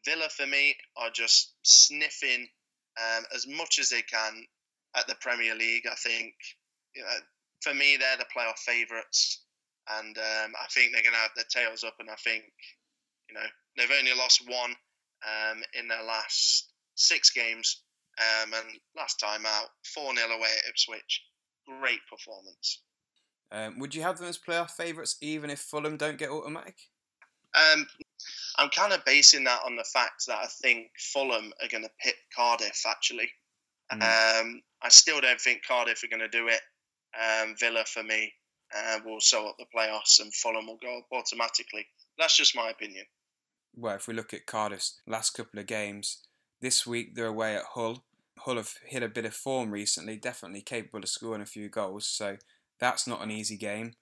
[0.05, 2.47] Villa, for me, are just sniffing
[2.99, 4.45] um, as much as they can
[4.95, 5.85] at the Premier League.
[5.89, 6.33] I think,
[6.95, 7.07] you know,
[7.61, 9.43] for me, they're the playoff favourites.
[9.89, 11.95] And um, I think they're going to have their tails up.
[11.99, 12.43] And I think,
[13.29, 14.71] you know, they've only lost one
[15.25, 17.81] um, in their last six games.
[18.19, 21.23] Um, and last time out, 4 0 away at Ipswich.
[21.67, 22.81] Great performance.
[23.51, 26.75] Um, would you have them as playoff favourites even if Fulham don't get automatic?
[27.55, 27.87] Um,
[28.57, 31.89] I'm kind of basing that on the fact that I think Fulham are going to
[32.01, 33.29] pit Cardiff, actually.
[33.91, 34.41] Mm.
[34.41, 36.61] Um, I still don't think Cardiff are going to do it.
[37.17, 38.33] Um, Villa, for me,
[38.75, 41.87] uh, will sew up the playoffs and Fulham will go up automatically.
[42.17, 43.05] That's just my opinion.
[43.75, 46.19] Well, if we look at Cardiff's last couple of games,
[46.61, 48.03] this week they're away at Hull.
[48.39, 52.07] Hull have hit a bit of form recently, definitely capable of scoring a few goals,
[52.07, 52.37] so
[52.79, 53.93] that's not an easy game.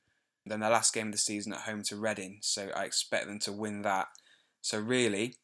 [0.47, 3.39] Then their last game of the season at home to Reading, so I expect them
[3.39, 4.07] to win that.
[4.61, 5.35] So really,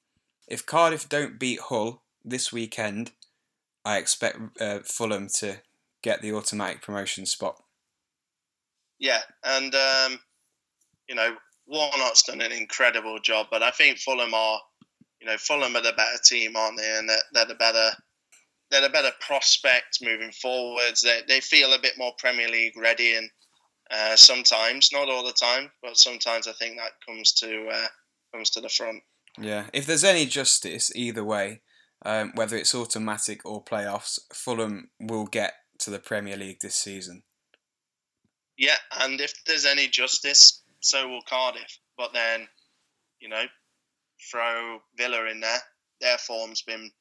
[0.48, 3.12] if Cardiff don't beat Hull this weekend,
[3.86, 5.58] I expect uh, Fulham to
[6.02, 7.62] get the automatic promotion spot.
[9.00, 10.20] Yeah, and um,
[11.08, 11.36] you know
[11.68, 14.60] Warnock's done an incredible job, but I think Fulham are,
[15.22, 16.98] you know, Fulham are the better team, aren't they?
[16.98, 17.92] And they're, they're the better,
[18.70, 21.02] they're the better prospect moving forwards.
[21.02, 23.30] They they feel a bit more Premier League ready, and
[23.93, 27.88] uh, sometimes, not all the time, but sometimes I think that comes to uh,
[28.34, 29.03] comes to the front.
[29.39, 31.62] Yeah, if there's any justice either way,
[32.06, 37.23] um, whether it's automatic or playoffs, Fulham will get to the Premier League this season.
[38.58, 41.79] Yeah, and if there's any justice, so will Cardiff.
[41.97, 42.47] But then,
[43.19, 43.43] you know,
[44.32, 45.60] throw Villa in there.
[46.01, 46.91] Their form's been,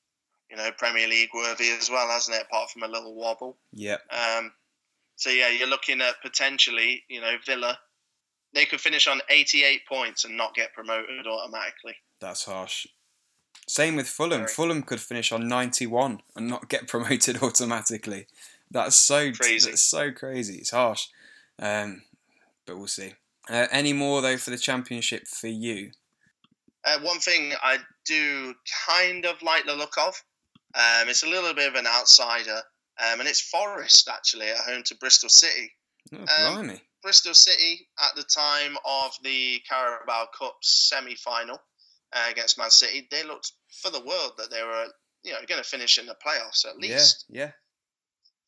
[0.50, 2.46] you know, Premier League worthy as well, hasn't it?
[2.50, 3.58] Apart from a little wobble.
[3.72, 3.96] Yeah.
[4.10, 4.52] Um,
[5.22, 7.78] so yeah, you're looking at potentially, you know, Villa.
[8.54, 11.94] They could finish on 88 points and not get promoted automatically.
[12.20, 12.88] That's harsh.
[13.68, 14.40] Same with Fulham.
[14.40, 14.48] Very.
[14.52, 18.26] Fulham could finish on 91 and not get promoted automatically.
[18.68, 19.70] That's so crazy.
[19.70, 20.56] That's so crazy.
[20.56, 21.06] It's harsh.
[21.60, 22.02] Um,
[22.66, 23.12] but we'll see.
[23.48, 25.92] Uh, any more though for the championship for you?
[26.84, 28.54] Uh, one thing I do
[28.88, 30.20] kind of like the look of.
[30.74, 32.62] Um, it's a little bit of an outsider,
[33.02, 35.72] um, and it's Forest actually at home to Bristol City.
[36.14, 41.60] Oh, um, Bristol City at the time of the Carabao Cup semi-final
[42.12, 44.86] uh, against Man City, they looked for the world that they were,
[45.24, 47.24] you know, going to finish in the playoffs at least.
[47.28, 47.50] Yeah, yeah.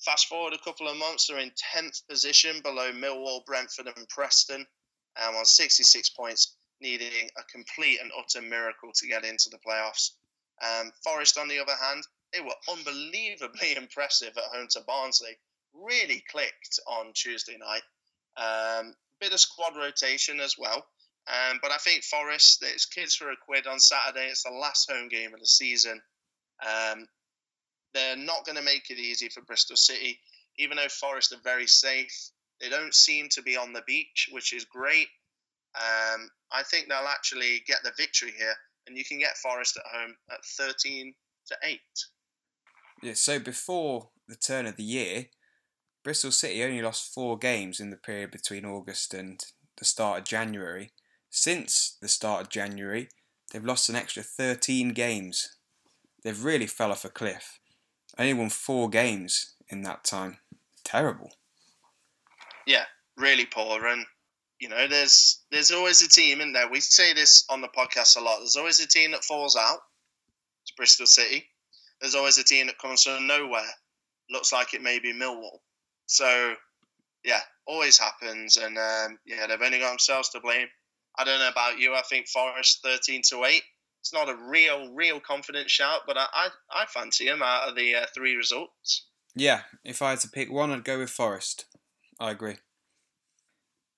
[0.04, 4.66] Fast forward a couple of months, they're in tenth position below Millwall, Brentford, and Preston,
[5.22, 10.10] um, on 66 points, needing a complete and utter miracle to get into the playoffs.
[10.62, 12.04] Um, Forest, on the other hand,
[12.34, 15.36] they were unbelievably impressive at home to Barnsley.
[15.72, 17.82] Really clicked on Tuesday night.
[18.36, 20.86] Um, bit of squad rotation as well.
[21.26, 24.26] Um, but I think Forest, it's kids for a quid on Saturday.
[24.26, 26.00] It's the last home game of the season.
[26.62, 27.06] Um,
[27.94, 30.18] they're not going to make it easy for Bristol City,
[30.58, 32.30] even though Forest are very safe.
[32.60, 35.08] They don't seem to be on the beach, which is great.
[35.76, 38.54] Um, I think they'll actually get the victory here,
[38.86, 41.14] and you can get Forest at home at 13
[41.48, 41.80] to 8.
[43.02, 45.26] Yeah, so before the turn of the year,
[46.02, 49.40] Bristol City only lost four games in the period between August and
[49.78, 50.92] the start of January.
[51.30, 53.08] Since the start of January,
[53.52, 55.56] they've lost an extra 13 games.
[56.22, 57.58] They've really fell off a cliff.
[58.18, 60.38] Only won four games in that time.
[60.84, 61.32] Terrible.
[62.66, 62.84] Yeah,
[63.16, 63.86] really poor.
[63.86, 64.06] And
[64.60, 66.70] you know, there's there's always a team in there.
[66.70, 68.38] We say this on the podcast a lot.
[68.38, 69.78] There's always a team that falls out.
[70.62, 71.46] It's Bristol City.
[72.04, 73.62] There's always a team that comes from nowhere.
[74.28, 75.60] Looks like it may be Millwall.
[76.04, 76.52] So,
[77.24, 78.58] yeah, always happens.
[78.58, 80.66] And um, yeah, they've only got themselves to blame.
[81.16, 81.94] I don't know about you.
[81.94, 83.62] I think Forest thirteen to eight.
[84.02, 87.74] It's not a real, real confident shout, but I, I, I fancy them out of
[87.74, 89.06] the uh, three results.
[89.34, 91.64] Yeah, if I had to pick one, I'd go with Forest.
[92.20, 92.56] I agree.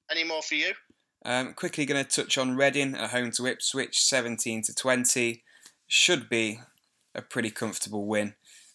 [0.09, 0.75] Any more for you?
[1.25, 5.43] Um, quickly going to touch on Reading at home to Ipswich, 17 to 20.
[5.89, 6.61] Should be
[7.17, 8.35] a pretty comfortable win.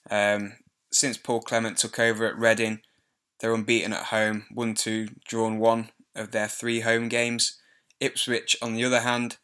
[0.10, 0.54] Um,
[0.92, 2.82] since Paul Clement took over at Reading,
[3.40, 7.58] they're unbeaten at home, won two, drawn one of their three home games.
[8.00, 9.38] Ipswich, on the other hand,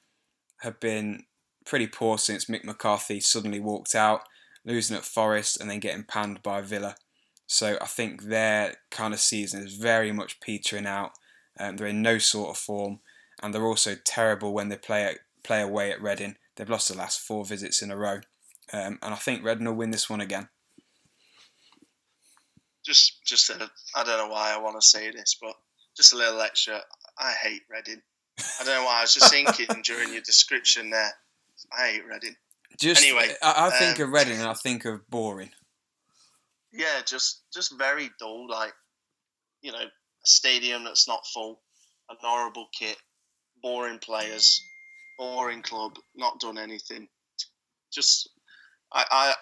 [0.62, 1.24] have been
[1.66, 4.22] pretty poor since Mick McCarthy suddenly walked out,
[4.66, 6.96] losing at Forest and then getting panned by Villa.
[7.46, 11.12] So I think their kind of season is very much petering out.
[11.60, 13.00] Um, they're in no sort of form,
[13.42, 16.36] and they're also terrible when they play play away at Reading.
[16.56, 18.20] They've lost the last four visits in a row,
[18.74, 20.50] um, and I think Reading will win this one again.
[22.86, 25.54] Just, just I I don't know why I want to say this, but
[25.96, 26.82] just a little extra.
[27.18, 28.02] I hate Reading.
[28.40, 29.00] I don't know why.
[29.00, 31.12] I was just thinking during your description there.
[31.78, 32.36] I hate Reading.
[32.80, 35.52] Just Anyway, I, I think um, of Reading and I think of boring.
[36.72, 38.48] Yeah, just just very dull.
[38.48, 38.74] Like
[39.62, 39.90] you know, a
[40.28, 41.60] stadium that's not full,
[42.10, 42.98] an horrible kit,
[43.62, 44.62] boring players,
[45.18, 47.08] boring club, not done anything.
[47.92, 48.30] Just
[48.94, 49.34] I I,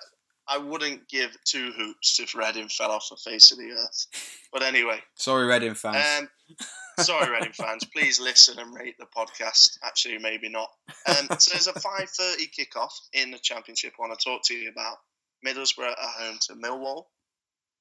[0.47, 4.07] I wouldn't give two hoops if Reading fell off the face of the earth.
[4.53, 6.21] But anyway, Sorry, Reading fans.
[6.21, 6.65] um,
[7.03, 9.77] sorry, Reading fans, please listen and rate the podcast.
[9.83, 10.69] Actually, maybe not.
[11.07, 13.93] Um, so there's a five thirty kickoff in the championship.
[13.97, 14.97] I want to talk to you about
[15.45, 17.05] Middlesbrough at home to Millwall.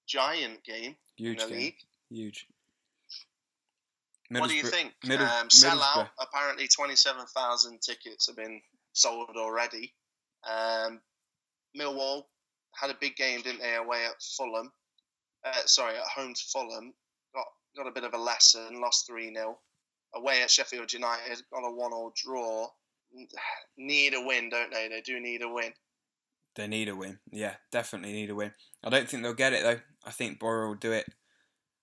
[0.07, 1.63] Giant game Huge in the game.
[1.63, 1.77] league.
[2.11, 2.47] Huge.
[4.31, 4.95] What do you think?
[5.05, 6.09] Middle- um, sell out.
[6.19, 8.61] Apparently, twenty-seven thousand tickets have been
[8.95, 9.95] sold already.
[10.49, 11.01] Um,
[11.79, 12.23] Millwall
[12.75, 14.71] had a big game, didn't they, away at Fulham?
[15.45, 16.95] Uh, sorry, at home to Fulham.
[17.35, 17.47] Got
[17.77, 18.81] got a bit of a lesson.
[18.81, 19.59] Lost three 0
[20.15, 22.69] Away at Sheffield United, got a one-all draw.
[23.77, 24.89] Need a win, don't they?
[24.89, 25.73] They do need a win.
[26.55, 27.19] They need a win.
[27.33, 28.53] Yeah, definitely need a win.
[28.83, 29.81] I don't think they'll get it though.
[30.05, 31.07] I think Borough will do it.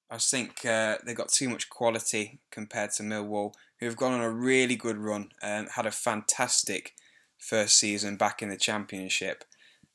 [0.09, 4.21] I think uh, they've got too much quality compared to Millwall, who have gone on
[4.21, 6.93] a really good run and had a fantastic
[7.37, 9.43] first season back in the Championship.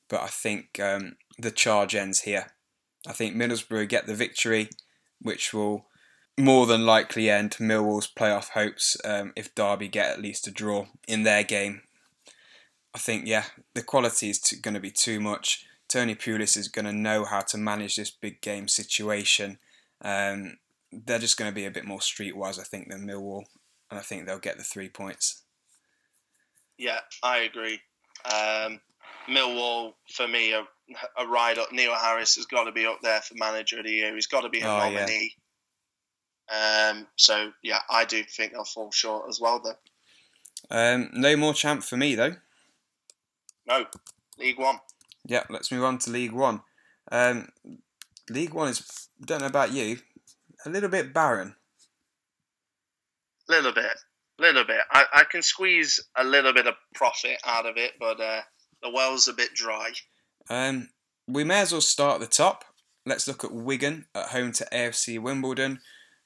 [0.09, 2.53] But I think um, the charge ends here.
[3.07, 4.71] I think Middlesbrough get the victory,
[5.21, 5.87] which will
[6.39, 10.87] more than likely end Millwall's playoff hopes um, if Derby get at least a draw
[11.09, 11.83] in their game.
[12.95, 13.45] I think, yeah,
[13.75, 15.67] the quality is going to be too much.
[15.89, 19.59] Tony Pulis is going to know how to manage this big game situation.
[20.03, 20.59] Um,
[20.93, 23.45] they're just going to be a bit more streetwise, I think, than Millwall,
[23.91, 25.43] and I think they'll get the three points.
[26.79, 27.81] Yeah, I agree.
[28.25, 28.81] Um,
[29.29, 30.67] Millwall, for me, a,
[31.19, 31.73] a ride up.
[31.73, 34.15] Neil Harris has got to be up there for manager of the year.
[34.15, 35.01] He's got to be a Oh, yeah.
[35.01, 35.35] nominee.
[36.49, 39.61] Um, so yeah, I do think they'll fall short as well.
[39.63, 39.75] Though
[40.71, 42.37] Um, no more champ for me, though.
[43.67, 43.87] no,
[44.39, 44.79] League One.
[45.25, 46.61] Yeah, let's move on to League One.
[47.11, 47.49] Um,
[48.31, 49.99] League One is, don't know about you,
[50.65, 51.57] a little bit barren.
[53.49, 53.97] Little bit,
[54.39, 54.81] little bit.
[54.91, 58.41] I, I can squeeze a little bit of profit out of it, but uh,
[58.83, 59.93] the well's a bit dry.
[60.49, 60.91] Um,
[61.27, 62.65] we may as well start at the top.
[63.05, 65.81] Let's look at Wigan at home to AFC Wimbledon.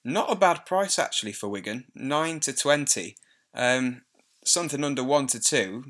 [0.04, 3.16] Not a bad price actually for Wigan, nine to twenty.
[3.54, 4.02] Um,
[4.44, 5.84] something under one to two,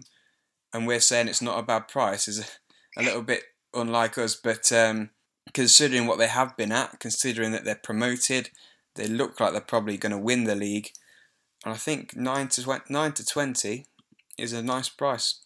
[0.72, 3.42] and we're saying it's not a bad price is a, a little bit
[3.72, 4.34] unlike us.
[4.34, 5.10] But um,
[5.54, 8.50] considering what they have been at, considering that they're promoted,
[8.96, 10.90] they look like they're probably going to win the league.
[11.64, 13.86] And I think nine to 20, nine to twenty
[14.38, 15.44] is a nice price.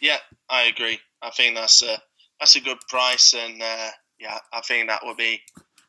[0.00, 0.18] Yeah,
[0.48, 0.98] I agree.
[1.22, 1.98] I think that's a
[2.40, 5.40] that's a good price, and uh, yeah, I think that would be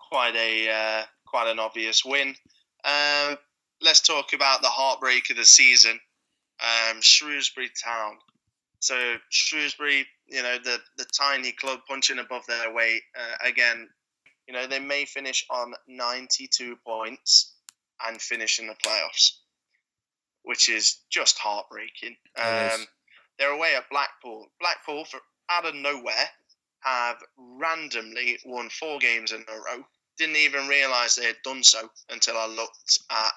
[0.09, 2.35] quite a uh, quite an obvious win.
[2.85, 3.37] Um,
[3.81, 5.99] let's talk about the heartbreak of the season,
[6.61, 8.17] um, Shrewsbury Town.
[8.79, 13.89] So Shrewsbury, you know, the the tiny club punching above their weight uh, again.
[14.47, 17.55] You know, they may finish on 92 points
[18.07, 19.39] and finish in the playoffs,
[20.43, 22.15] which is just heartbreaking.
[22.37, 22.85] Um,
[23.37, 24.47] they're away at Blackpool.
[24.59, 25.19] Blackpool, for
[25.49, 26.29] out of nowhere,
[26.81, 29.83] have randomly won four games in a row.
[30.17, 33.33] Didn't even realise they had done so until I looked at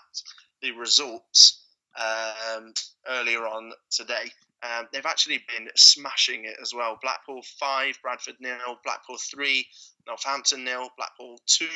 [0.62, 1.64] the results
[1.96, 2.72] um,
[3.08, 4.30] earlier on today.
[4.62, 6.98] Um, they've actually been smashing it as well.
[7.02, 9.66] Blackpool 5, Bradford nil, Blackpool 3,
[10.06, 11.66] Northampton nil, Blackpool 2,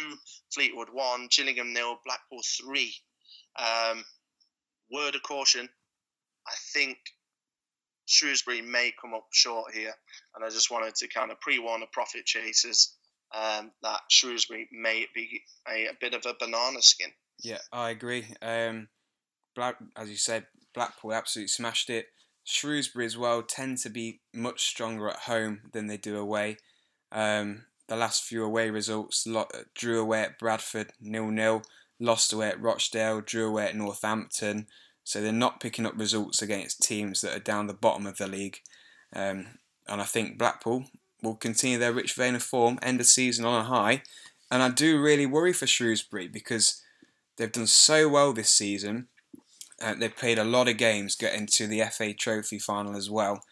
[0.52, 2.94] Fleetwood 1, Gillingham nil, Blackpool 3.
[3.56, 4.04] Um,
[4.90, 5.68] word of caution,
[6.46, 6.98] I think
[8.06, 9.94] Shrewsbury may come up short here,
[10.34, 12.94] and I just wanted to kind of pre-warn the profit chasers
[13.34, 17.10] um, that Shrewsbury may be a, a, bit of a banana skin.
[17.42, 18.26] Yeah, I agree.
[18.42, 18.88] Um,
[19.54, 22.06] Black, as you said, Blackpool absolutely smashed it.
[22.44, 26.58] Shrewsbury as well tend to be much stronger at home than they do away.
[27.10, 29.26] Um, the last few away results
[29.74, 31.62] drew away at Bradford nil nil,
[31.98, 34.66] lost away at Rochdale, drew away at Northampton.
[35.04, 38.26] So they're not picking up results against teams that are down the bottom of the
[38.26, 38.60] league.
[39.14, 40.86] Um, and I think Blackpool
[41.22, 44.02] will continue their rich vein of form, end the season on a high.
[44.50, 46.82] And I do really worry for Shrewsbury because
[47.36, 49.08] they've done so well this season.
[49.80, 53.42] Uh, they've played a lot of games, getting to the FA Trophy final as well.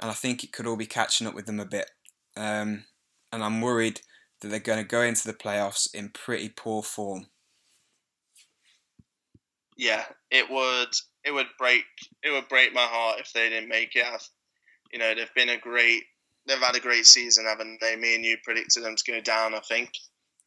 [0.00, 1.90] And I think it could all be catching up with them a bit.
[2.36, 2.84] Um,
[3.32, 4.00] and I'm worried
[4.40, 7.26] that they're going to go into the playoffs in pretty poor form.
[9.78, 10.88] Yeah, it would
[11.24, 11.84] it would break
[12.22, 14.04] it would break my heart if they didn't make it.
[14.92, 16.02] You know, they've been a great
[16.46, 17.94] they've had a great season, haven't they?
[17.96, 19.90] Me and you predicted them to go down, I think.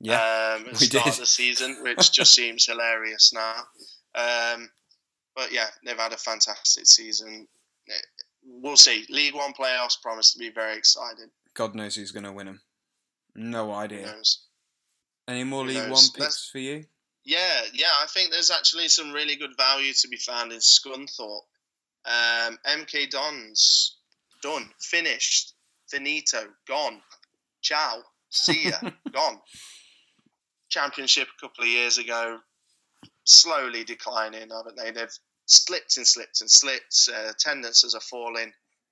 [0.01, 0.15] Yeah,
[0.57, 1.13] um, at the start did.
[1.13, 3.55] of the season, which just seems hilarious now.
[4.15, 4.69] Um,
[5.35, 7.47] but yeah, they've had a fantastic season.
[8.43, 9.05] We'll see.
[9.09, 11.29] League One playoffs promise to be very exciting.
[11.53, 12.61] God knows who's going to win them.
[13.35, 14.13] No idea.
[15.27, 15.89] Any more Who League knows?
[15.89, 16.85] One picks Let's- for you?
[17.23, 21.41] Yeah, yeah, I think there's actually some really good value to be found in Scunthorpe.
[22.05, 23.97] Um, MK Dons,
[24.41, 25.53] done, finished,
[25.87, 26.99] finito, gone,
[27.61, 29.39] ciao, see ya, gone.
[30.69, 32.39] Championship a couple of years ago,
[33.25, 34.89] slowly declining, haven't they?
[34.89, 35.13] They've
[35.45, 37.09] slipped and slipped and slipped.
[37.13, 38.51] Uh, attendances are falling,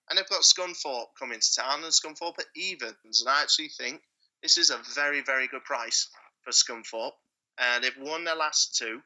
[0.09, 3.21] and they've got Scunthorpe coming to town, and Scunthorpe at evens.
[3.21, 4.01] And I actually think
[4.43, 6.07] this is a very, very good price
[6.43, 7.13] for Scunthorpe.
[7.59, 9.01] Uh, they've won their last two.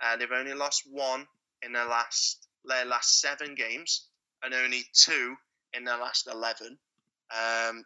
[0.00, 1.26] Uh, they've only lost one
[1.62, 4.06] in their last their last seven games,
[4.42, 5.36] and only two
[5.74, 6.78] in their last eleven.
[7.30, 7.84] Um,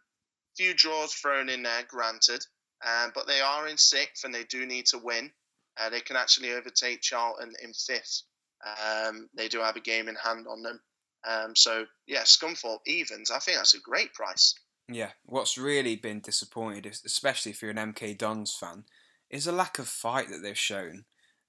[0.57, 2.45] few draws thrown in there, granted,
[2.87, 5.31] um, but they are in sixth, and they do need to win.
[5.79, 8.23] Uh, they can actually overtake Charlton in fifth.
[8.65, 10.81] Um, they do have a game in hand on them.
[11.25, 13.31] Um, so yeah, Scunthorpe evens.
[13.31, 14.55] I think that's a great price.
[14.89, 18.85] Yeah, what's really been disappointed, is- especially if you're an MK Dons fan,
[19.33, 21.05] is a lack of fight that they've shown.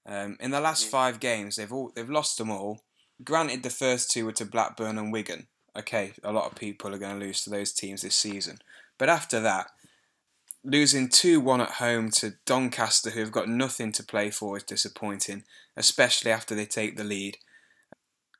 [0.06, 0.90] Um, in the last Mhm.
[0.90, 2.84] five games, they've all they've lost them all.
[3.22, 5.48] Granted, the first two were to Blackburn and Wigan.
[5.76, 8.58] Okay, a lot of people are going to lose to those teams this season,
[8.98, 9.70] but after that,
[10.62, 14.62] losing two one at home to Doncaster, who have got nothing to play for, is
[14.62, 15.44] disappointing,
[15.76, 17.38] especially after they take the lead.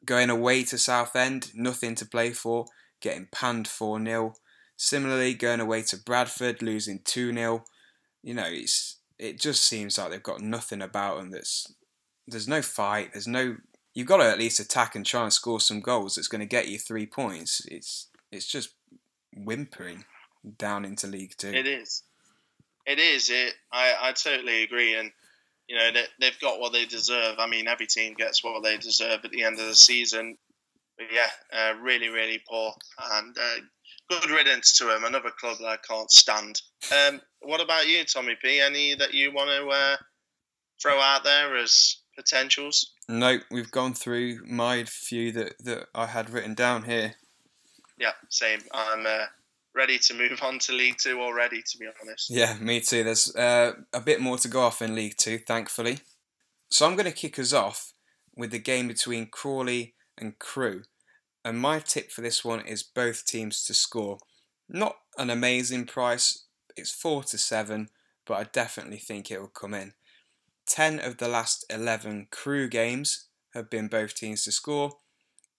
[0.05, 2.67] Going away to Southend, nothing to play for,
[3.01, 4.37] getting panned 4 0.
[4.77, 7.65] Similarly, going away to Bradford, losing 2 0.
[8.23, 11.73] You know, it's it just seems like they've got nothing about them that's.
[12.27, 13.57] There's no fight, there's no.
[13.95, 16.47] You've got to at least attack and try and score some goals that's going to
[16.47, 17.65] get you three points.
[17.71, 18.75] It's it's just
[19.37, 20.05] whimpering
[20.59, 21.53] down into League Two.
[21.53, 22.03] It is.
[22.87, 23.31] It is.
[23.31, 23.55] It.
[23.73, 25.11] I, I totally agree, and
[25.69, 27.37] you know they, they've got what they deserve.
[27.39, 30.37] I mean, every team gets what they deserve at the end of the season.
[30.97, 32.73] But yeah, uh, really, really poor,
[33.13, 33.61] and uh,
[34.09, 35.05] good riddance to him.
[35.05, 36.61] Another club that I can't stand.
[36.93, 38.61] Um, what about you, Tommy P?
[38.61, 39.97] Any that you want to uh,
[40.81, 42.93] throw out there as potentials?
[43.09, 47.15] No, we've gone through my few that, that I had written down here.
[47.99, 48.61] Yeah, same.
[48.73, 49.27] I'm uh,
[49.75, 51.63] ready to move on to League Two already.
[51.63, 52.31] To be honest.
[52.31, 53.05] Yeah, me too.
[53.05, 55.99] There's uh, a bit more to go off in League Two, thankfully.
[56.71, 57.93] So I'm going to kick us off
[58.37, 60.83] with the game between Crawley and Crewe.
[61.45, 64.19] And my tip for this one is both teams to score.
[64.69, 66.44] Not an amazing price,
[66.77, 67.89] it's 4 to 7,
[68.27, 69.95] but I definitely think it will come in.
[70.67, 74.93] 10 of the last 11 Crewe games have been both teams to score.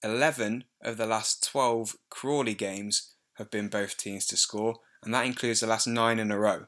[0.03, 5.25] 11 of the last 12 Crawley games have been both teams to score, and that
[5.25, 6.65] includes the last nine in a row.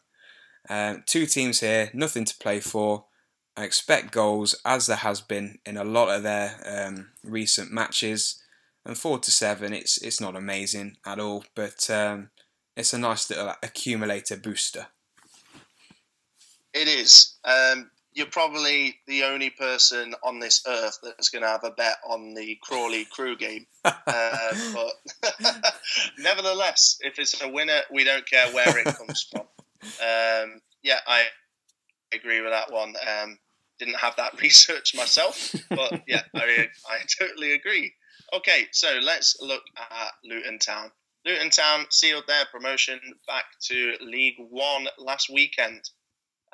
[0.69, 3.05] Um, two teams here, nothing to play for.
[3.55, 8.41] I expect goals, as there has been in a lot of their um, recent matches.
[8.85, 12.29] And four to seven, it's it's not amazing at all, but um,
[12.77, 14.87] it's a nice little accumulator booster.
[16.73, 17.35] It is.
[17.43, 21.97] Um, you're probably the only person on this earth that's going to have a bet
[22.07, 23.65] on the Crawley Crewe game.
[23.85, 25.43] uh, but
[26.19, 29.41] nevertheless, if it's a winner, we don't care where it comes from.
[29.81, 31.23] Um, yeah, I
[32.13, 32.95] agree with that one.
[33.21, 33.39] Um,
[33.79, 37.93] didn't have that research myself, but yeah, I, I totally agree.
[38.33, 40.91] Okay, so let's look at Luton Town.
[41.27, 45.81] Luton Town sealed their promotion back to League One last weekend.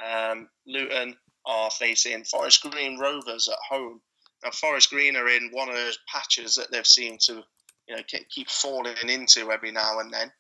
[0.04, 1.16] Um, Luton
[1.46, 4.02] are facing Forest Green Rovers at home.
[4.44, 7.44] Now, Forest Green are in one of those patches that they've seemed to,
[7.88, 10.32] you know, keep falling into every now and then,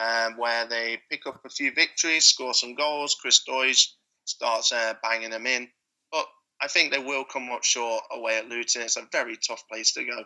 [0.00, 3.16] um, where they pick up a few victories, score some goals.
[3.20, 3.88] Chris Doidge
[4.24, 5.68] starts uh, banging them in,
[6.12, 6.26] but
[6.62, 8.82] I think they will come up short away at Luton.
[8.82, 10.24] It's a very tough place to go.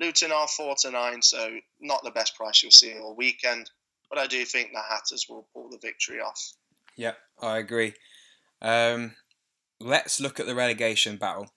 [0.00, 3.70] Luton are four to nine, so not the best price you'll see all weekend,
[4.10, 6.54] but I do think the Hatters will pull the victory off.
[6.96, 7.94] Yep, I agree.
[8.60, 9.14] Um,
[9.80, 11.50] let's look at the relegation battle.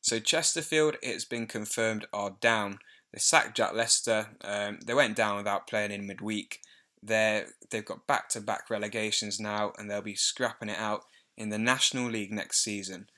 [0.00, 2.78] So Chesterfield, it's been confirmed, are down.
[3.12, 4.30] They sacked Jack Lester.
[4.42, 6.60] Um, they went down without playing in midweek.
[7.02, 11.04] They're, they've got back-to-back relegations now, and they'll be scrapping it out
[11.36, 13.08] in the National League next season.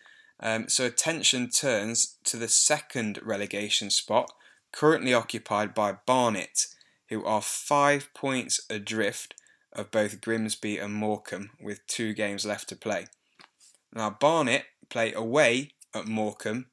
[0.40, 4.30] Um, so attention turns to the second relegation spot,
[4.74, 6.66] currently occupied by Barnet,
[7.08, 9.34] who are five points adrift
[9.72, 13.06] of both Grimsby and Morecambe, with two games left to play.
[13.92, 16.66] Now, Barnet play away at Morecambe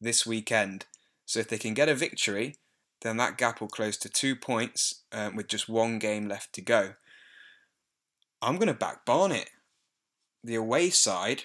[0.00, 0.86] this weekend.
[1.26, 2.56] So if they can get a victory,
[3.02, 6.62] then that gap will close to two points um, with just one game left to
[6.62, 6.94] go.
[8.40, 9.50] I'm going to back Barnet,
[10.42, 11.44] the away side,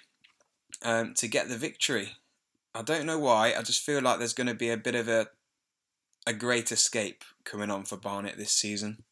[0.82, 2.14] um, to get the victory.
[2.74, 3.54] I don't know why.
[3.54, 5.28] I just feel like there's going to be a bit of a
[6.28, 9.04] a great escape coming on for Barnet this season.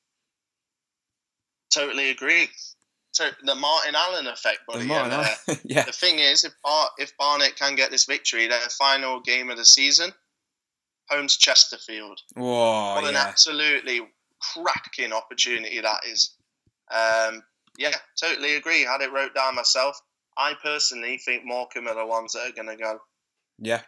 [1.73, 2.49] Totally agree
[3.15, 4.85] so the Martin Allen effect, buddy.
[4.85, 5.85] Martin and, uh, yeah.
[5.85, 9.55] The thing is, if Bar- if Barnet can get this victory, their final game of
[9.55, 10.11] the season,
[11.09, 12.19] home to Chesterfield.
[12.35, 13.11] Whoa, what yeah.
[13.11, 14.01] an absolutely
[14.53, 16.35] cracking opportunity that is.
[16.91, 17.41] Um,
[17.77, 18.83] yeah, totally agree.
[18.83, 19.97] Had it wrote down myself.
[20.37, 22.99] I personally think Morecambe are the ones that are going to go.
[23.59, 23.81] Yeah,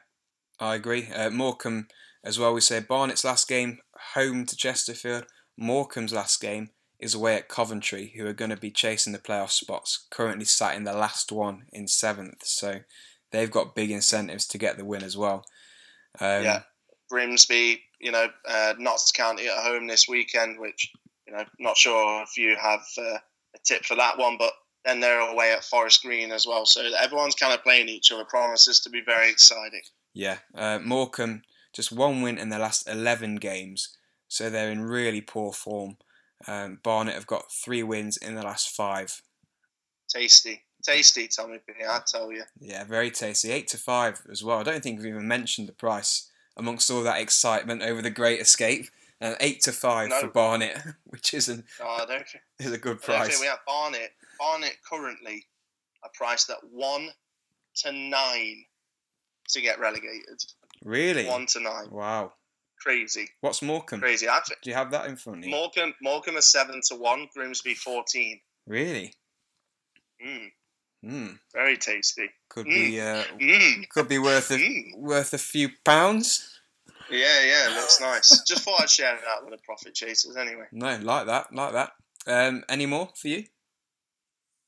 [0.62, 1.10] I agree.
[1.14, 1.90] Uh, Morecambe
[2.28, 2.54] as well.
[2.54, 3.80] We say Barnet's last game
[4.14, 5.26] home to Chesterfield.
[5.58, 6.70] Morecambe's last game
[7.00, 10.76] is away at Coventry, who are going to be chasing the playoff spots, currently sat
[10.76, 12.44] in the last one in seventh.
[12.46, 12.82] So
[13.32, 15.46] they've got big incentives to get the win as well.
[16.20, 16.62] Um, yeah,
[17.10, 20.92] Grimsby, you know, uh, Notts County at home this weekend, which
[21.28, 23.18] you know, not sure if you have uh,
[23.56, 24.54] a tip for that one, but
[24.86, 26.66] then they're away at Forest Green as well.
[26.66, 28.26] So everyone's kind of playing each other.
[28.26, 29.82] Promises to be very exciting.
[30.14, 31.44] Yeah, uh, Morecambe
[31.78, 33.96] just one win in the last eleven games,
[34.28, 35.98] so they're in really poor form.
[36.48, 39.22] Um, Barnet have got three wins in the last five.
[40.10, 41.74] Tasty, tasty, Tommy B.
[41.88, 42.44] I tell you.
[42.60, 43.52] Yeah, very tasty.
[43.52, 44.58] Eight to five as well.
[44.58, 48.42] I don't think we've even mentioned the price amongst all that excitement over the Great
[48.42, 48.88] Escape.
[49.22, 50.20] Uh, eight to five no.
[50.20, 52.06] for Barnet, which isn't no,
[52.60, 53.22] is a good price.
[53.22, 54.14] I think we have Barnet.
[54.40, 55.46] Barnet currently
[56.04, 57.10] are priced at one
[57.84, 58.66] to nine
[59.50, 60.44] to get relegated.
[60.84, 61.26] Really?
[61.26, 61.90] One to nine.
[61.92, 62.34] Wow
[62.88, 63.30] crazy.
[63.42, 64.00] What's Morecambe?
[64.00, 64.28] Crazy.
[64.28, 65.52] I've, Do you have that in front of you?
[65.52, 67.28] Morecambe, Morecambe is seven to one.
[67.36, 68.40] Grimsby fourteen.
[68.66, 69.14] Really?
[70.26, 70.52] Mm.
[71.06, 71.40] Mm.
[71.54, 72.30] Very tasty.
[72.50, 72.70] Could mm.
[72.70, 73.90] be uh, mm.
[73.90, 74.98] could be worth a mm.
[74.98, 76.60] worth a few pounds.
[77.10, 78.44] Yeah, yeah, looks nice.
[78.48, 80.66] Just thought I'd share that with the profit chasers anyway.
[80.72, 81.92] No, like that, like that.
[82.26, 83.44] Um, any more for you?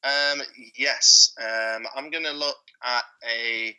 [0.04, 0.42] Um,
[0.78, 1.34] yes.
[1.42, 3.76] Um, I'm gonna look at a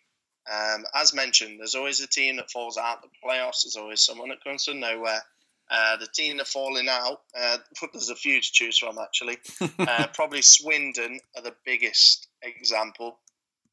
[0.48, 3.62] um, as mentioned, there's always a team that falls out the playoffs.
[3.64, 5.22] There's always someone that comes from nowhere.
[5.70, 7.58] Uh, the team that falling out, uh,
[7.92, 9.38] there's a few to choose from actually.
[9.78, 13.18] Uh, probably Swindon are the biggest example.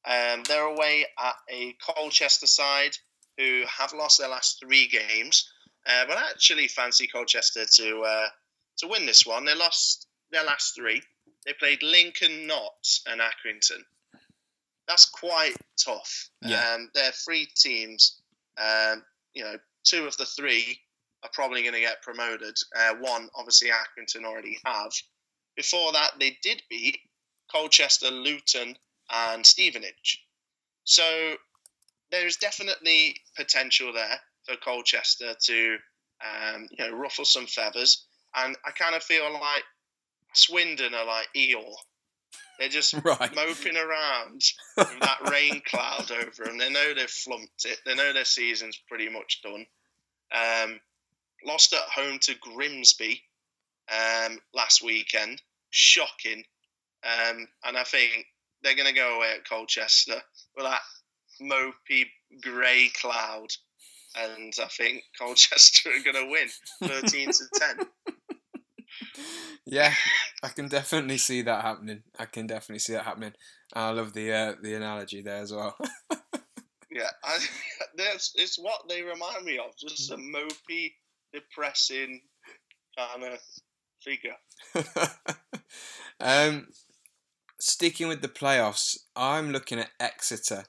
[0.06, 2.96] Um, they're away at a Colchester side
[3.38, 5.52] who have lost their last three games,
[5.86, 8.28] uh, but I actually fancy Colchester to uh,
[8.78, 9.46] to win this one.
[9.46, 11.02] They lost their last three.
[11.46, 13.84] They played Lincoln, Notts, and Accrington
[14.88, 16.30] that's quite tough.
[16.42, 16.74] Yeah.
[16.74, 18.22] Um, they're three teams.
[18.58, 20.80] Um, you know, two of the three
[21.24, 22.56] are probably going to get promoted.
[22.76, 24.92] Uh, one, obviously, Accrington already have.
[25.56, 27.00] Before that, they did beat
[27.52, 28.76] Colchester, Luton,
[29.12, 30.24] and Stevenage.
[30.84, 31.36] So
[32.12, 35.78] there's definitely potential there for Colchester to,
[36.24, 38.06] um, you know, ruffle some feathers.
[38.36, 39.64] And I kind of feel like
[40.34, 41.76] Swindon are like Eeyore.
[42.60, 43.36] They're just right.
[43.36, 44.42] moping around
[44.78, 46.58] with that rain cloud over them.
[46.58, 47.80] They know they've flumped it.
[47.86, 49.66] They know their season's pretty much done.
[50.34, 50.80] Um,
[51.46, 53.22] lost at home to Grimsby
[53.92, 55.42] um, last weekend.
[55.70, 56.44] Shocking.
[57.04, 58.26] Um, and I think
[58.64, 60.22] they're going to go away at Colchester
[60.56, 60.82] with that
[61.42, 62.06] mopey
[62.42, 63.50] grey cloud,
[64.16, 66.48] and I think Colchester are going to win
[66.84, 67.88] thirteen to ten.
[69.66, 69.94] Yeah,
[70.44, 72.04] I can definitely see that happening.
[72.18, 73.34] I can definitely see that happening.
[73.74, 75.76] I love the uh, the analogy there as well.
[76.92, 77.38] yeah, I,
[77.98, 79.76] that's it's what they remind me of.
[79.78, 80.94] Just a mopey,
[81.34, 82.22] depressing
[82.98, 83.40] kind of
[84.02, 84.36] figure.
[86.20, 86.68] um,
[87.60, 90.64] sticking with the playoffs, I'm looking at Exeter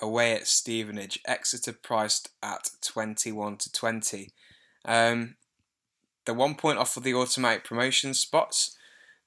[0.00, 1.18] away at Stevenage.
[1.26, 4.30] Exeter priced at 21 to 20.
[4.84, 5.36] Um,
[6.24, 8.76] they're one point off of the automatic promotion spots.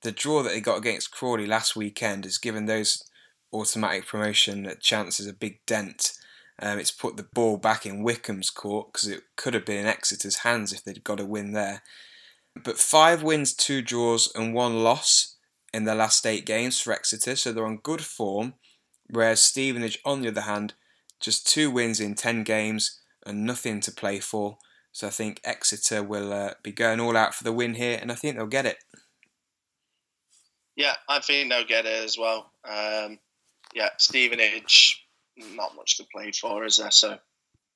[0.02, 3.04] The draw that they got against Crawley last weekend has given those
[3.54, 6.14] automatic promotion chances a big dent.
[6.60, 9.86] Um, it's put the ball back in Wycombe's court because it could have been in
[9.86, 11.84] Exeter's hands if they'd got a win there.
[12.64, 15.36] But five wins, two draws, and one loss
[15.74, 18.56] in their last eight games for Exeter, so they're on good form.
[19.10, 20.74] Whereas Stevenage, on the other hand,
[21.20, 24.58] just two wins in 10 games and nothing to play for.
[24.98, 28.12] So I think Exeter will uh, be going all out for the win here, and
[28.12, 28.80] I think they'll get it.
[30.76, 32.52] Yeah, I think they'll get it as well.
[32.66, 33.20] Um,
[33.76, 35.06] yeah, Stevenage,
[35.54, 36.90] not much to play for, is there?
[36.90, 37.20] So,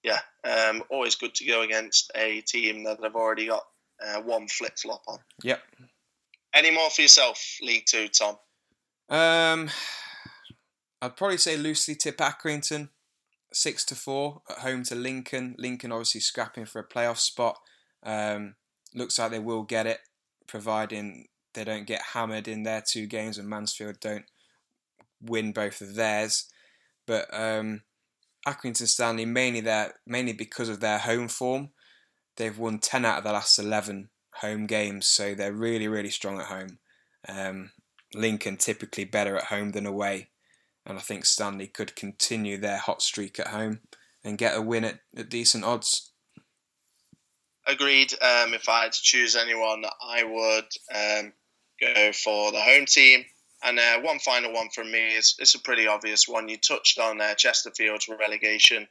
[0.02, 3.68] yeah, um, always good to go against a team that have already got
[4.04, 5.20] uh, one flip flop on.
[5.44, 5.62] Yep.
[6.56, 8.38] Any more for yourself, League Two, Tom?
[9.10, 9.70] Um,
[11.00, 12.90] I'd probably say loosely tip Accrington,
[13.54, 15.56] six to four at home to Lincoln.
[15.58, 17.58] Lincoln obviously scrapping for a playoff spot.
[18.04, 18.56] Um,
[18.96, 20.00] looks like they will get it,
[20.48, 24.26] providing they don't get hammered in their two games and Mansfield don't
[25.22, 26.46] win both of theirs.
[27.06, 27.82] But um,
[28.48, 31.70] Accrington Stanley mainly there mainly because of their home form.
[32.38, 36.40] They've won ten out of the last eleven home games, so they're really really strong
[36.40, 36.80] at home.
[37.28, 37.72] Um,
[38.14, 40.31] Lincoln typically better at home than away,
[40.86, 43.82] and I think Stanley could continue their hot streak at home
[44.24, 46.12] and get a win at, at decent odds.
[47.68, 48.14] Agreed.
[48.14, 51.34] Um, if I had to choose anyone, I would um,
[51.80, 53.26] go for the home team.
[53.64, 56.50] And uh, one final one from me is it's a pretty obvious one.
[56.50, 58.88] You touched on uh, Chesterfield's relegation.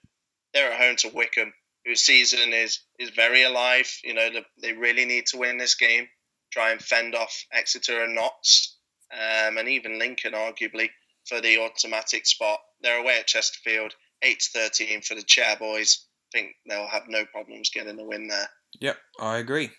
[0.55, 1.53] They're at home to Wycombe,
[1.85, 3.93] whose season is is very alive.
[4.05, 6.07] You know the, they really need to win this game,
[6.53, 8.77] try and fend off Exeter and Notts,
[9.13, 10.91] um, and even Lincoln, arguably
[11.27, 12.61] for the automatic spot.
[12.83, 16.07] They're away at Chesterfield, eight to thirteen for the chair boys.
[16.33, 18.49] I think they'll have no problems getting a win there.
[18.81, 19.71] Yep, I agree.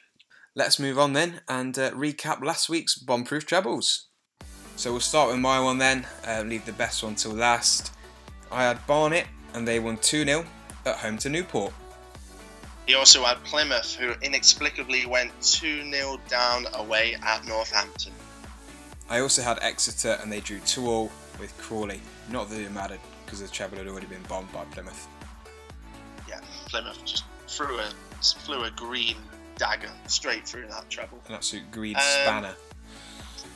[0.53, 4.07] Let's move on then and uh, recap last week's bomb-proof trebles.
[4.75, 7.93] So we'll start with my one then, uh, leave the best one till last.
[8.51, 10.45] I had Barnet and they won 2 0
[10.85, 11.73] at home to Newport.
[12.85, 18.11] He also had Plymouth, who inexplicably went 2 0 down away at Northampton.
[19.09, 21.11] I also had Exeter and they drew 2 all
[21.41, 21.99] with Crawley.
[22.29, 25.07] Not that it mattered because the treble had already been bombed by Plymouth.
[26.29, 27.89] Yeah, Plymouth just threw a,
[28.21, 29.17] flew a green
[29.57, 31.19] dagger straight through that treble.
[31.27, 32.55] An absolute green um, spanner.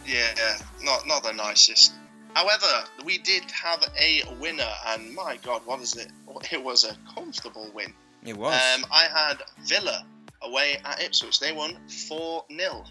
[0.06, 1.94] Yeah, not not the nicest.
[2.34, 2.66] However,
[3.06, 6.12] we did have a winner, and my God, what is it?
[6.52, 7.94] It was a comfortable win.
[8.26, 8.54] It was.
[8.76, 10.06] Um, I had Villa
[10.42, 11.40] away at Ipswich.
[11.40, 12.84] They won 4 0.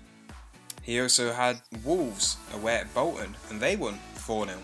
[0.82, 4.58] He also had Wolves away at Bolton, and they won 4 0.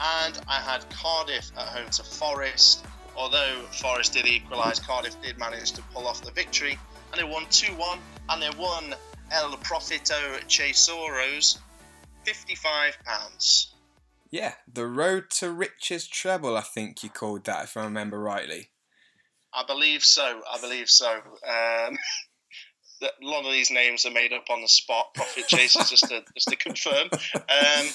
[0.00, 2.84] And I had Cardiff at home to Forest.
[3.16, 6.78] Although Forest did equalise, Cardiff did manage to pull off the victory,
[7.12, 8.94] and they won 2 1, and they won
[9.32, 11.58] El Profito Chesoros,
[12.24, 13.66] £55.
[14.30, 18.70] Yeah, the Road to Riches treble, I think you called that, if I remember rightly.
[19.52, 20.42] I believe so.
[20.52, 21.10] I believe so.
[21.10, 21.98] Um,
[23.02, 25.14] a lot of these names are made up on the spot.
[25.14, 27.08] Profit chasers, just to just to confirm.
[27.34, 27.86] Um,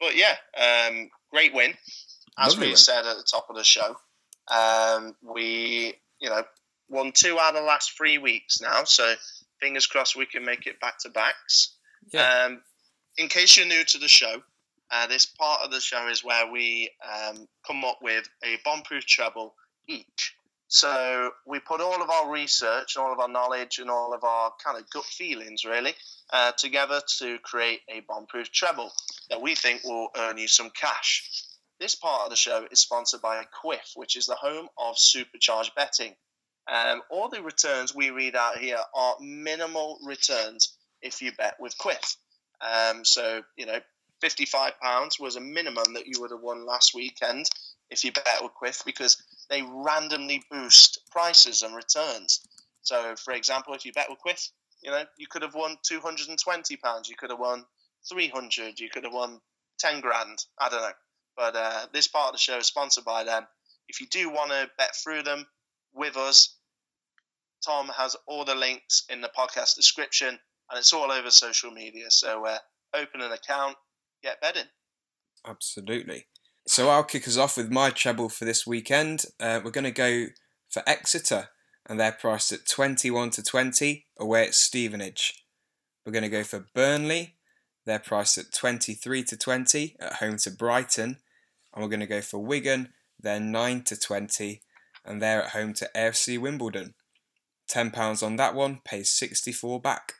[0.00, 1.74] but yeah, um, great win,
[2.38, 2.76] as Lovely we win.
[2.76, 3.96] said at the top of the show.
[4.48, 6.42] Um, we, you know,
[6.88, 9.14] won two out of the last three weeks now, so
[9.60, 11.76] fingers crossed we can make it back to backs.
[12.12, 12.46] Yeah.
[12.46, 12.62] Um,
[13.18, 14.42] in case you're new to the show,
[14.90, 19.04] uh, this part of the show is where we um, come up with a bomb-proof
[19.04, 19.54] treble
[19.86, 20.34] each.
[20.68, 24.52] So we put all of our research, all of our knowledge, and all of our
[24.62, 25.94] kind of gut feelings, really,
[26.30, 28.92] uh, together to create a bomb-proof treble
[29.30, 31.44] that we think will earn you some cash.
[31.80, 35.74] This part of the show is sponsored by Quiff, which is the home of supercharged
[35.74, 36.14] betting.
[36.70, 41.78] Um, all the returns we read out here are minimal returns if you bet with
[41.78, 42.16] Quiff.
[42.60, 43.80] Um, so, you know,
[44.22, 44.72] £55
[45.18, 47.48] was a minimum that you would have won last weekend
[47.90, 49.16] if you bet with Quiff because
[49.50, 52.40] they randomly boost prices and returns.
[52.82, 54.50] So, for example, if you bet with Quiff,
[54.82, 57.64] you know, you could have won £220, you could have won
[58.08, 59.40] 300 you could have won
[59.78, 60.44] ten grand.
[60.58, 60.92] I don't know,
[61.36, 63.46] but uh, this part of the show is sponsored by them.
[63.88, 65.46] If you do want to bet through them
[65.94, 66.56] with us,
[67.64, 72.10] Tom has all the links in the podcast description, and it's all over social media.
[72.10, 72.58] So uh,
[72.94, 73.76] open an account,
[74.22, 74.68] get betting.
[75.46, 76.26] Absolutely.
[76.68, 79.24] So I'll kick us off with my treble for this weekend.
[79.40, 80.26] Uh, we're going to go
[80.68, 81.48] for Exeter,
[81.86, 85.46] and they're priced at 21 to 20 away at Stevenage.
[86.04, 87.36] We're going to go for Burnley.
[87.86, 91.16] They're priced at 23 to 20 at home to Brighton.
[91.72, 92.92] And we're going to go for Wigan.
[93.18, 94.60] They're 9 to 20
[95.06, 96.94] and they're at home to AFC Wimbledon.
[97.70, 100.12] £10 on that one pays 64 back.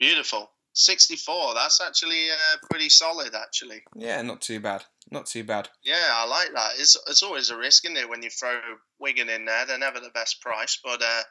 [0.00, 0.50] Beautiful.
[0.72, 1.54] 64.
[1.54, 3.82] That's actually uh, pretty solid, actually.
[3.96, 4.84] Yeah, not too bad.
[5.10, 5.68] Not too bad.
[5.82, 6.72] Yeah, I like that.
[6.78, 8.58] It's, it's always a risk, isn't it, when you throw
[8.98, 9.66] Wigan in there?
[9.66, 11.22] They're never the best price, but uh,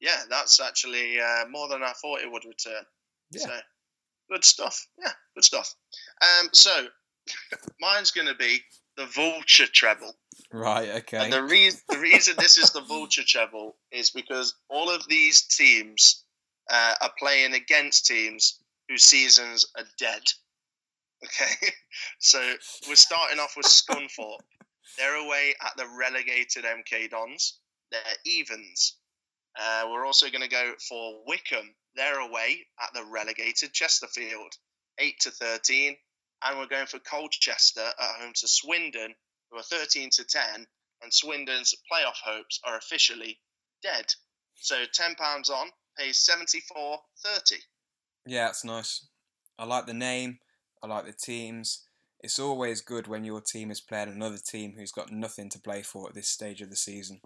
[0.00, 2.84] yeah, that's actually uh, more than I thought it would return.
[3.32, 3.40] Yeah.
[3.40, 3.58] So,
[4.30, 4.86] good stuff.
[4.98, 5.74] Yeah, good stuff.
[6.22, 6.86] Um, so,
[7.80, 8.60] mine's going to be
[8.96, 10.14] the Vulture treble.
[10.52, 10.88] Right.
[10.96, 11.18] Okay.
[11.18, 15.42] And the reason the reason this is the Vulture treble is because all of these
[15.42, 16.24] teams
[16.70, 20.22] uh, are playing against teams whose seasons are dead.
[21.24, 21.72] Okay,
[22.18, 22.38] so
[22.88, 24.40] we're starting off with Scunthorpe.
[24.98, 27.58] They're away at the relegated MK Dons.
[27.90, 28.96] They're evens.
[29.58, 31.74] Uh, we're also going to go for Wycombe.
[31.96, 34.52] They're away at the relegated Chesterfield,
[34.98, 35.96] eight to thirteen,
[36.42, 39.14] and we're going for Colchester at home to Swindon,
[39.50, 40.66] who are thirteen to ten,
[41.02, 43.40] and Swindon's playoff hopes are officially
[43.82, 44.06] dead.
[44.56, 47.62] So ten pounds on pays seventy four thirty.
[48.26, 49.06] Yeah, it's nice.
[49.58, 50.38] I like the name.
[50.82, 51.84] I like the teams.
[52.20, 55.82] It's always good when your team is playing another team who's got nothing to play
[55.82, 57.20] for at this stage of the season.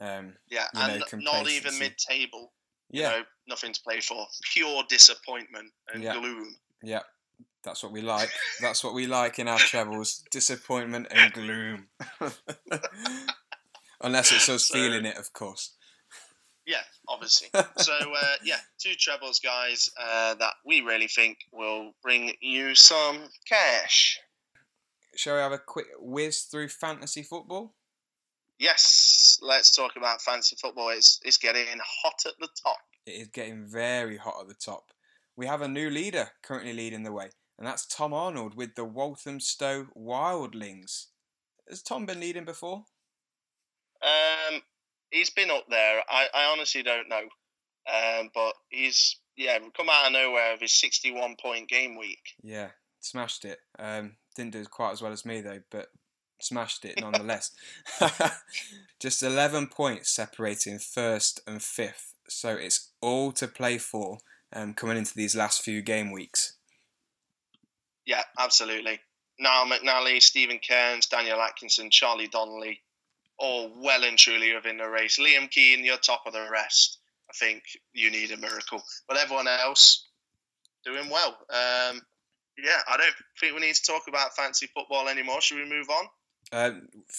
[0.00, 2.52] Um, yeah, and know, not even mid-table.
[2.90, 4.26] Yeah, you know, nothing to play for.
[4.52, 6.14] Pure disappointment and yeah.
[6.14, 6.56] gloom.
[6.82, 7.00] Yeah,
[7.64, 8.30] that's what we like.
[8.60, 11.88] that's what we like in our travels: disappointment and gloom.
[14.00, 15.74] Unless it's us so, feeling it, of course.
[16.68, 17.48] Yeah, obviously.
[17.78, 23.20] so uh, yeah, two trebles, guys, uh, that we really think will bring you some
[23.48, 24.20] cash.
[25.16, 27.74] Shall we have a quick whiz through fantasy football?
[28.58, 30.90] Yes, let's talk about fantasy football.
[30.90, 32.78] It's it's getting hot at the top.
[33.06, 34.90] It is getting very hot at the top.
[35.36, 38.84] We have a new leader currently leading the way, and that's Tom Arnold with the
[38.84, 41.06] Walthamstow Wildlings.
[41.66, 42.84] Has Tom been leading before?
[44.02, 44.60] Um,
[45.10, 46.02] he's been up there.
[46.08, 47.22] I, I honestly don't know.
[47.88, 52.34] Um, but he's yeah come out of nowhere with his sixty-one point game week.
[52.42, 53.58] Yeah, smashed it.
[53.78, 55.88] Um, didn't do quite as well as me though, but
[56.40, 57.52] smashed it nonetheless.
[59.00, 64.18] Just eleven points separating first and fifth, so it's all to play for
[64.52, 66.56] um, coming into these last few game weeks.
[68.06, 69.00] Yeah, absolutely.
[69.38, 72.80] Niall McNally, Stephen Cairns, Daniel Atkinson, Charlie Donnelly,
[73.38, 75.18] all well and truly within the race.
[75.18, 76.98] Liam Keane, you're top of the rest.
[77.30, 77.62] I think
[77.92, 78.82] you need a miracle.
[79.06, 80.08] But everyone else
[80.84, 81.36] doing well.
[81.50, 82.00] Um,
[82.62, 85.40] yeah, I don't think we need to talk about fancy football anymore.
[85.40, 86.06] Should we move on?
[86.50, 86.70] Uh,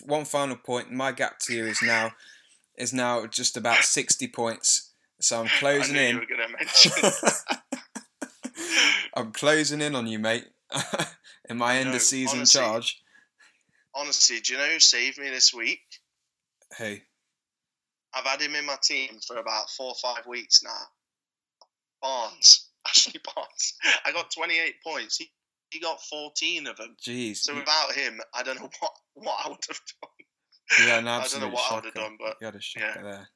[0.06, 0.92] one final point.
[0.92, 2.12] My gap to you is now
[2.78, 4.92] is now just about sixty points.
[5.22, 6.22] So I'm closing in.
[9.16, 10.48] I'm closing in on you, mate.
[11.50, 13.02] in my end of season honestly, charge.
[13.94, 15.82] Honestly, do you know who saved me this week?
[16.78, 16.98] Who?
[18.14, 20.82] I've had him in my team for about four or five weeks now.
[22.02, 23.74] Barnes, Ashley Barnes.
[24.06, 25.18] I got 28 points.
[25.18, 25.30] He,
[25.72, 26.96] he got 14 of them.
[27.06, 27.38] Jeez.
[27.38, 30.88] So without him, I don't know what, what I would have done.
[30.88, 31.74] Yeah, an I don't know what shocker.
[31.74, 33.02] I would have done, but you had a shocker yeah.
[33.02, 33.28] there.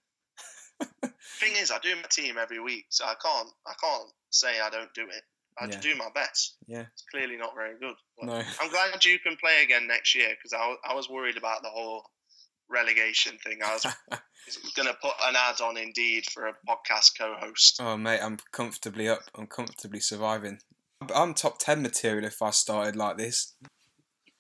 [1.40, 4.70] Thing is, I do my team every week, so I can't I can't say I
[4.70, 5.24] don't do it.
[5.60, 5.80] I yeah.
[5.80, 6.56] do my best.
[6.68, 7.96] Yeah, it's clearly not very good.
[8.22, 11.62] no, I'm glad you can play again next year because I, I was worried about
[11.62, 12.04] the whole
[12.74, 13.60] relegation thing.
[13.64, 13.84] I was
[14.76, 17.80] going to put an ad on Indeed for a podcast co-host.
[17.80, 19.22] Oh mate, I'm comfortably up.
[19.36, 20.60] I'm comfortably surviving.
[21.14, 23.54] I'm top ten material if I started like this.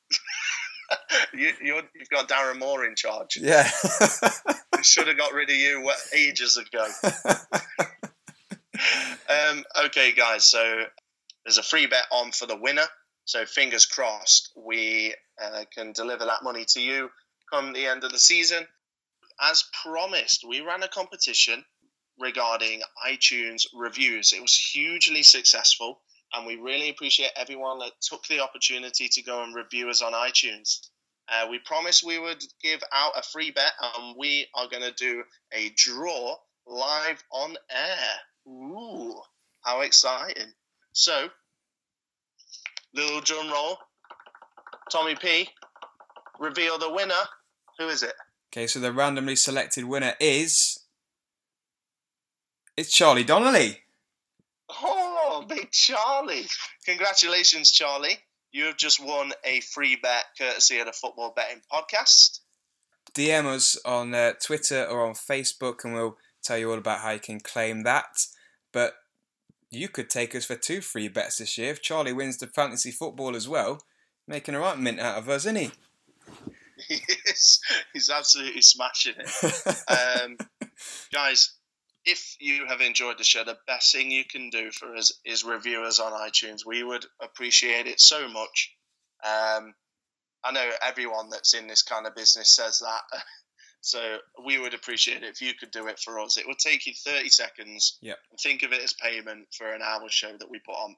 [1.33, 3.37] you, you have got Darren Moore in charge.
[3.37, 3.69] Yeah,
[4.81, 6.85] should have got rid of you ages ago.
[9.29, 10.45] um, okay, guys.
[10.45, 10.83] So
[11.45, 12.85] there's a free bet on for the winner.
[13.25, 17.09] So fingers crossed we uh, can deliver that money to you
[17.53, 18.65] come the end of the season.
[19.39, 21.63] As promised, we ran a competition
[22.19, 24.33] regarding iTunes reviews.
[24.33, 26.01] It was hugely successful,
[26.33, 30.13] and we really appreciate everyone that took the opportunity to go and review us on
[30.13, 30.79] iTunes.
[31.29, 34.93] Uh, we promised we would give out a free bet, and we are going to
[34.93, 35.23] do
[35.53, 36.35] a draw
[36.65, 38.51] live on air.
[38.51, 39.15] Ooh,
[39.61, 40.51] how exciting!
[40.91, 41.29] So,
[42.95, 43.77] Little drum roll.
[44.91, 45.49] Tommy P,
[46.39, 47.23] reveal the winner.
[47.79, 48.13] Who is it?
[48.51, 50.79] Okay, so the randomly selected winner is.
[52.77, 53.79] It's Charlie Donnelly.
[54.69, 56.45] Oh, big Charlie.
[56.85, 58.17] Congratulations, Charlie.
[58.51, 62.39] You have just won a free bet courtesy of the Football Betting Podcast.
[63.13, 67.11] DM us on uh, Twitter or on Facebook, and we'll tell you all about how
[67.11, 68.27] you can claim that.
[68.71, 68.93] But
[69.71, 72.91] you could take us for two free bets this year if Charlie wins the fantasy
[72.91, 73.81] football as well,
[74.27, 75.71] making a right mint out of us, isn't he?
[76.87, 76.95] He
[77.29, 77.59] is.
[77.93, 80.21] He's absolutely smashing it.
[80.21, 80.37] um,
[81.13, 81.53] guys,
[82.05, 85.43] if you have enjoyed the show, the best thing you can do for us is
[85.43, 86.65] review us on iTunes.
[86.65, 88.75] We would appreciate it so much.
[89.23, 89.73] Um,
[90.43, 93.21] I know everyone that's in this kind of business says that.
[93.85, 96.37] So we would appreciate it if you could do it for us.
[96.37, 97.97] It would take you 30 seconds.
[98.01, 98.17] Yep.
[98.41, 100.95] Think of it as payment for an hour show that we put on.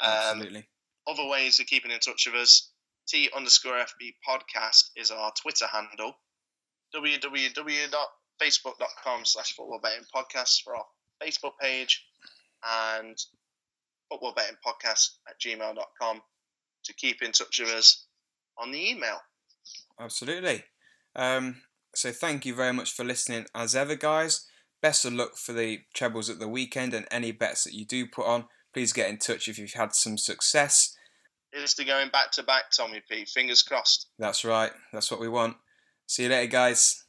[0.00, 0.68] Um, Absolutely.
[1.06, 2.72] other ways of keeping in touch with us,
[3.08, 6.14] T underscore FB podcast is our Twitter handle.
[6.94, 10.84] www.facebook.com slash football betting podcast for our
[11.22, 12.04] Facebook page
[12.62, 13.16] and
[14.10, 16.20] football betting podcast at gmail.com
[16.84, 18.04] to keep in touch with us
[18.58, 19.20] on the email.
[19.98, 20.64] Absolutely.
[21.16, 21.62] Um,
[21.94, 24.44] so thank you very much for listening as ever, guys.
[24.82, 28.06] Best of luck for the trebles at the weekend and any bets that you do
[28.06, 28.44] put on.
[28.74, 30.94] Please get in touch if you've had some success.
[31.52, 33.24] Here's to going back to back, Tommy P.
[33.24, 34.08] Fingers crossed.
[34.18, 34.70] That's right.
[34.92, 35.56] That's what we want.
[36.06, 37.04] See you later, guys.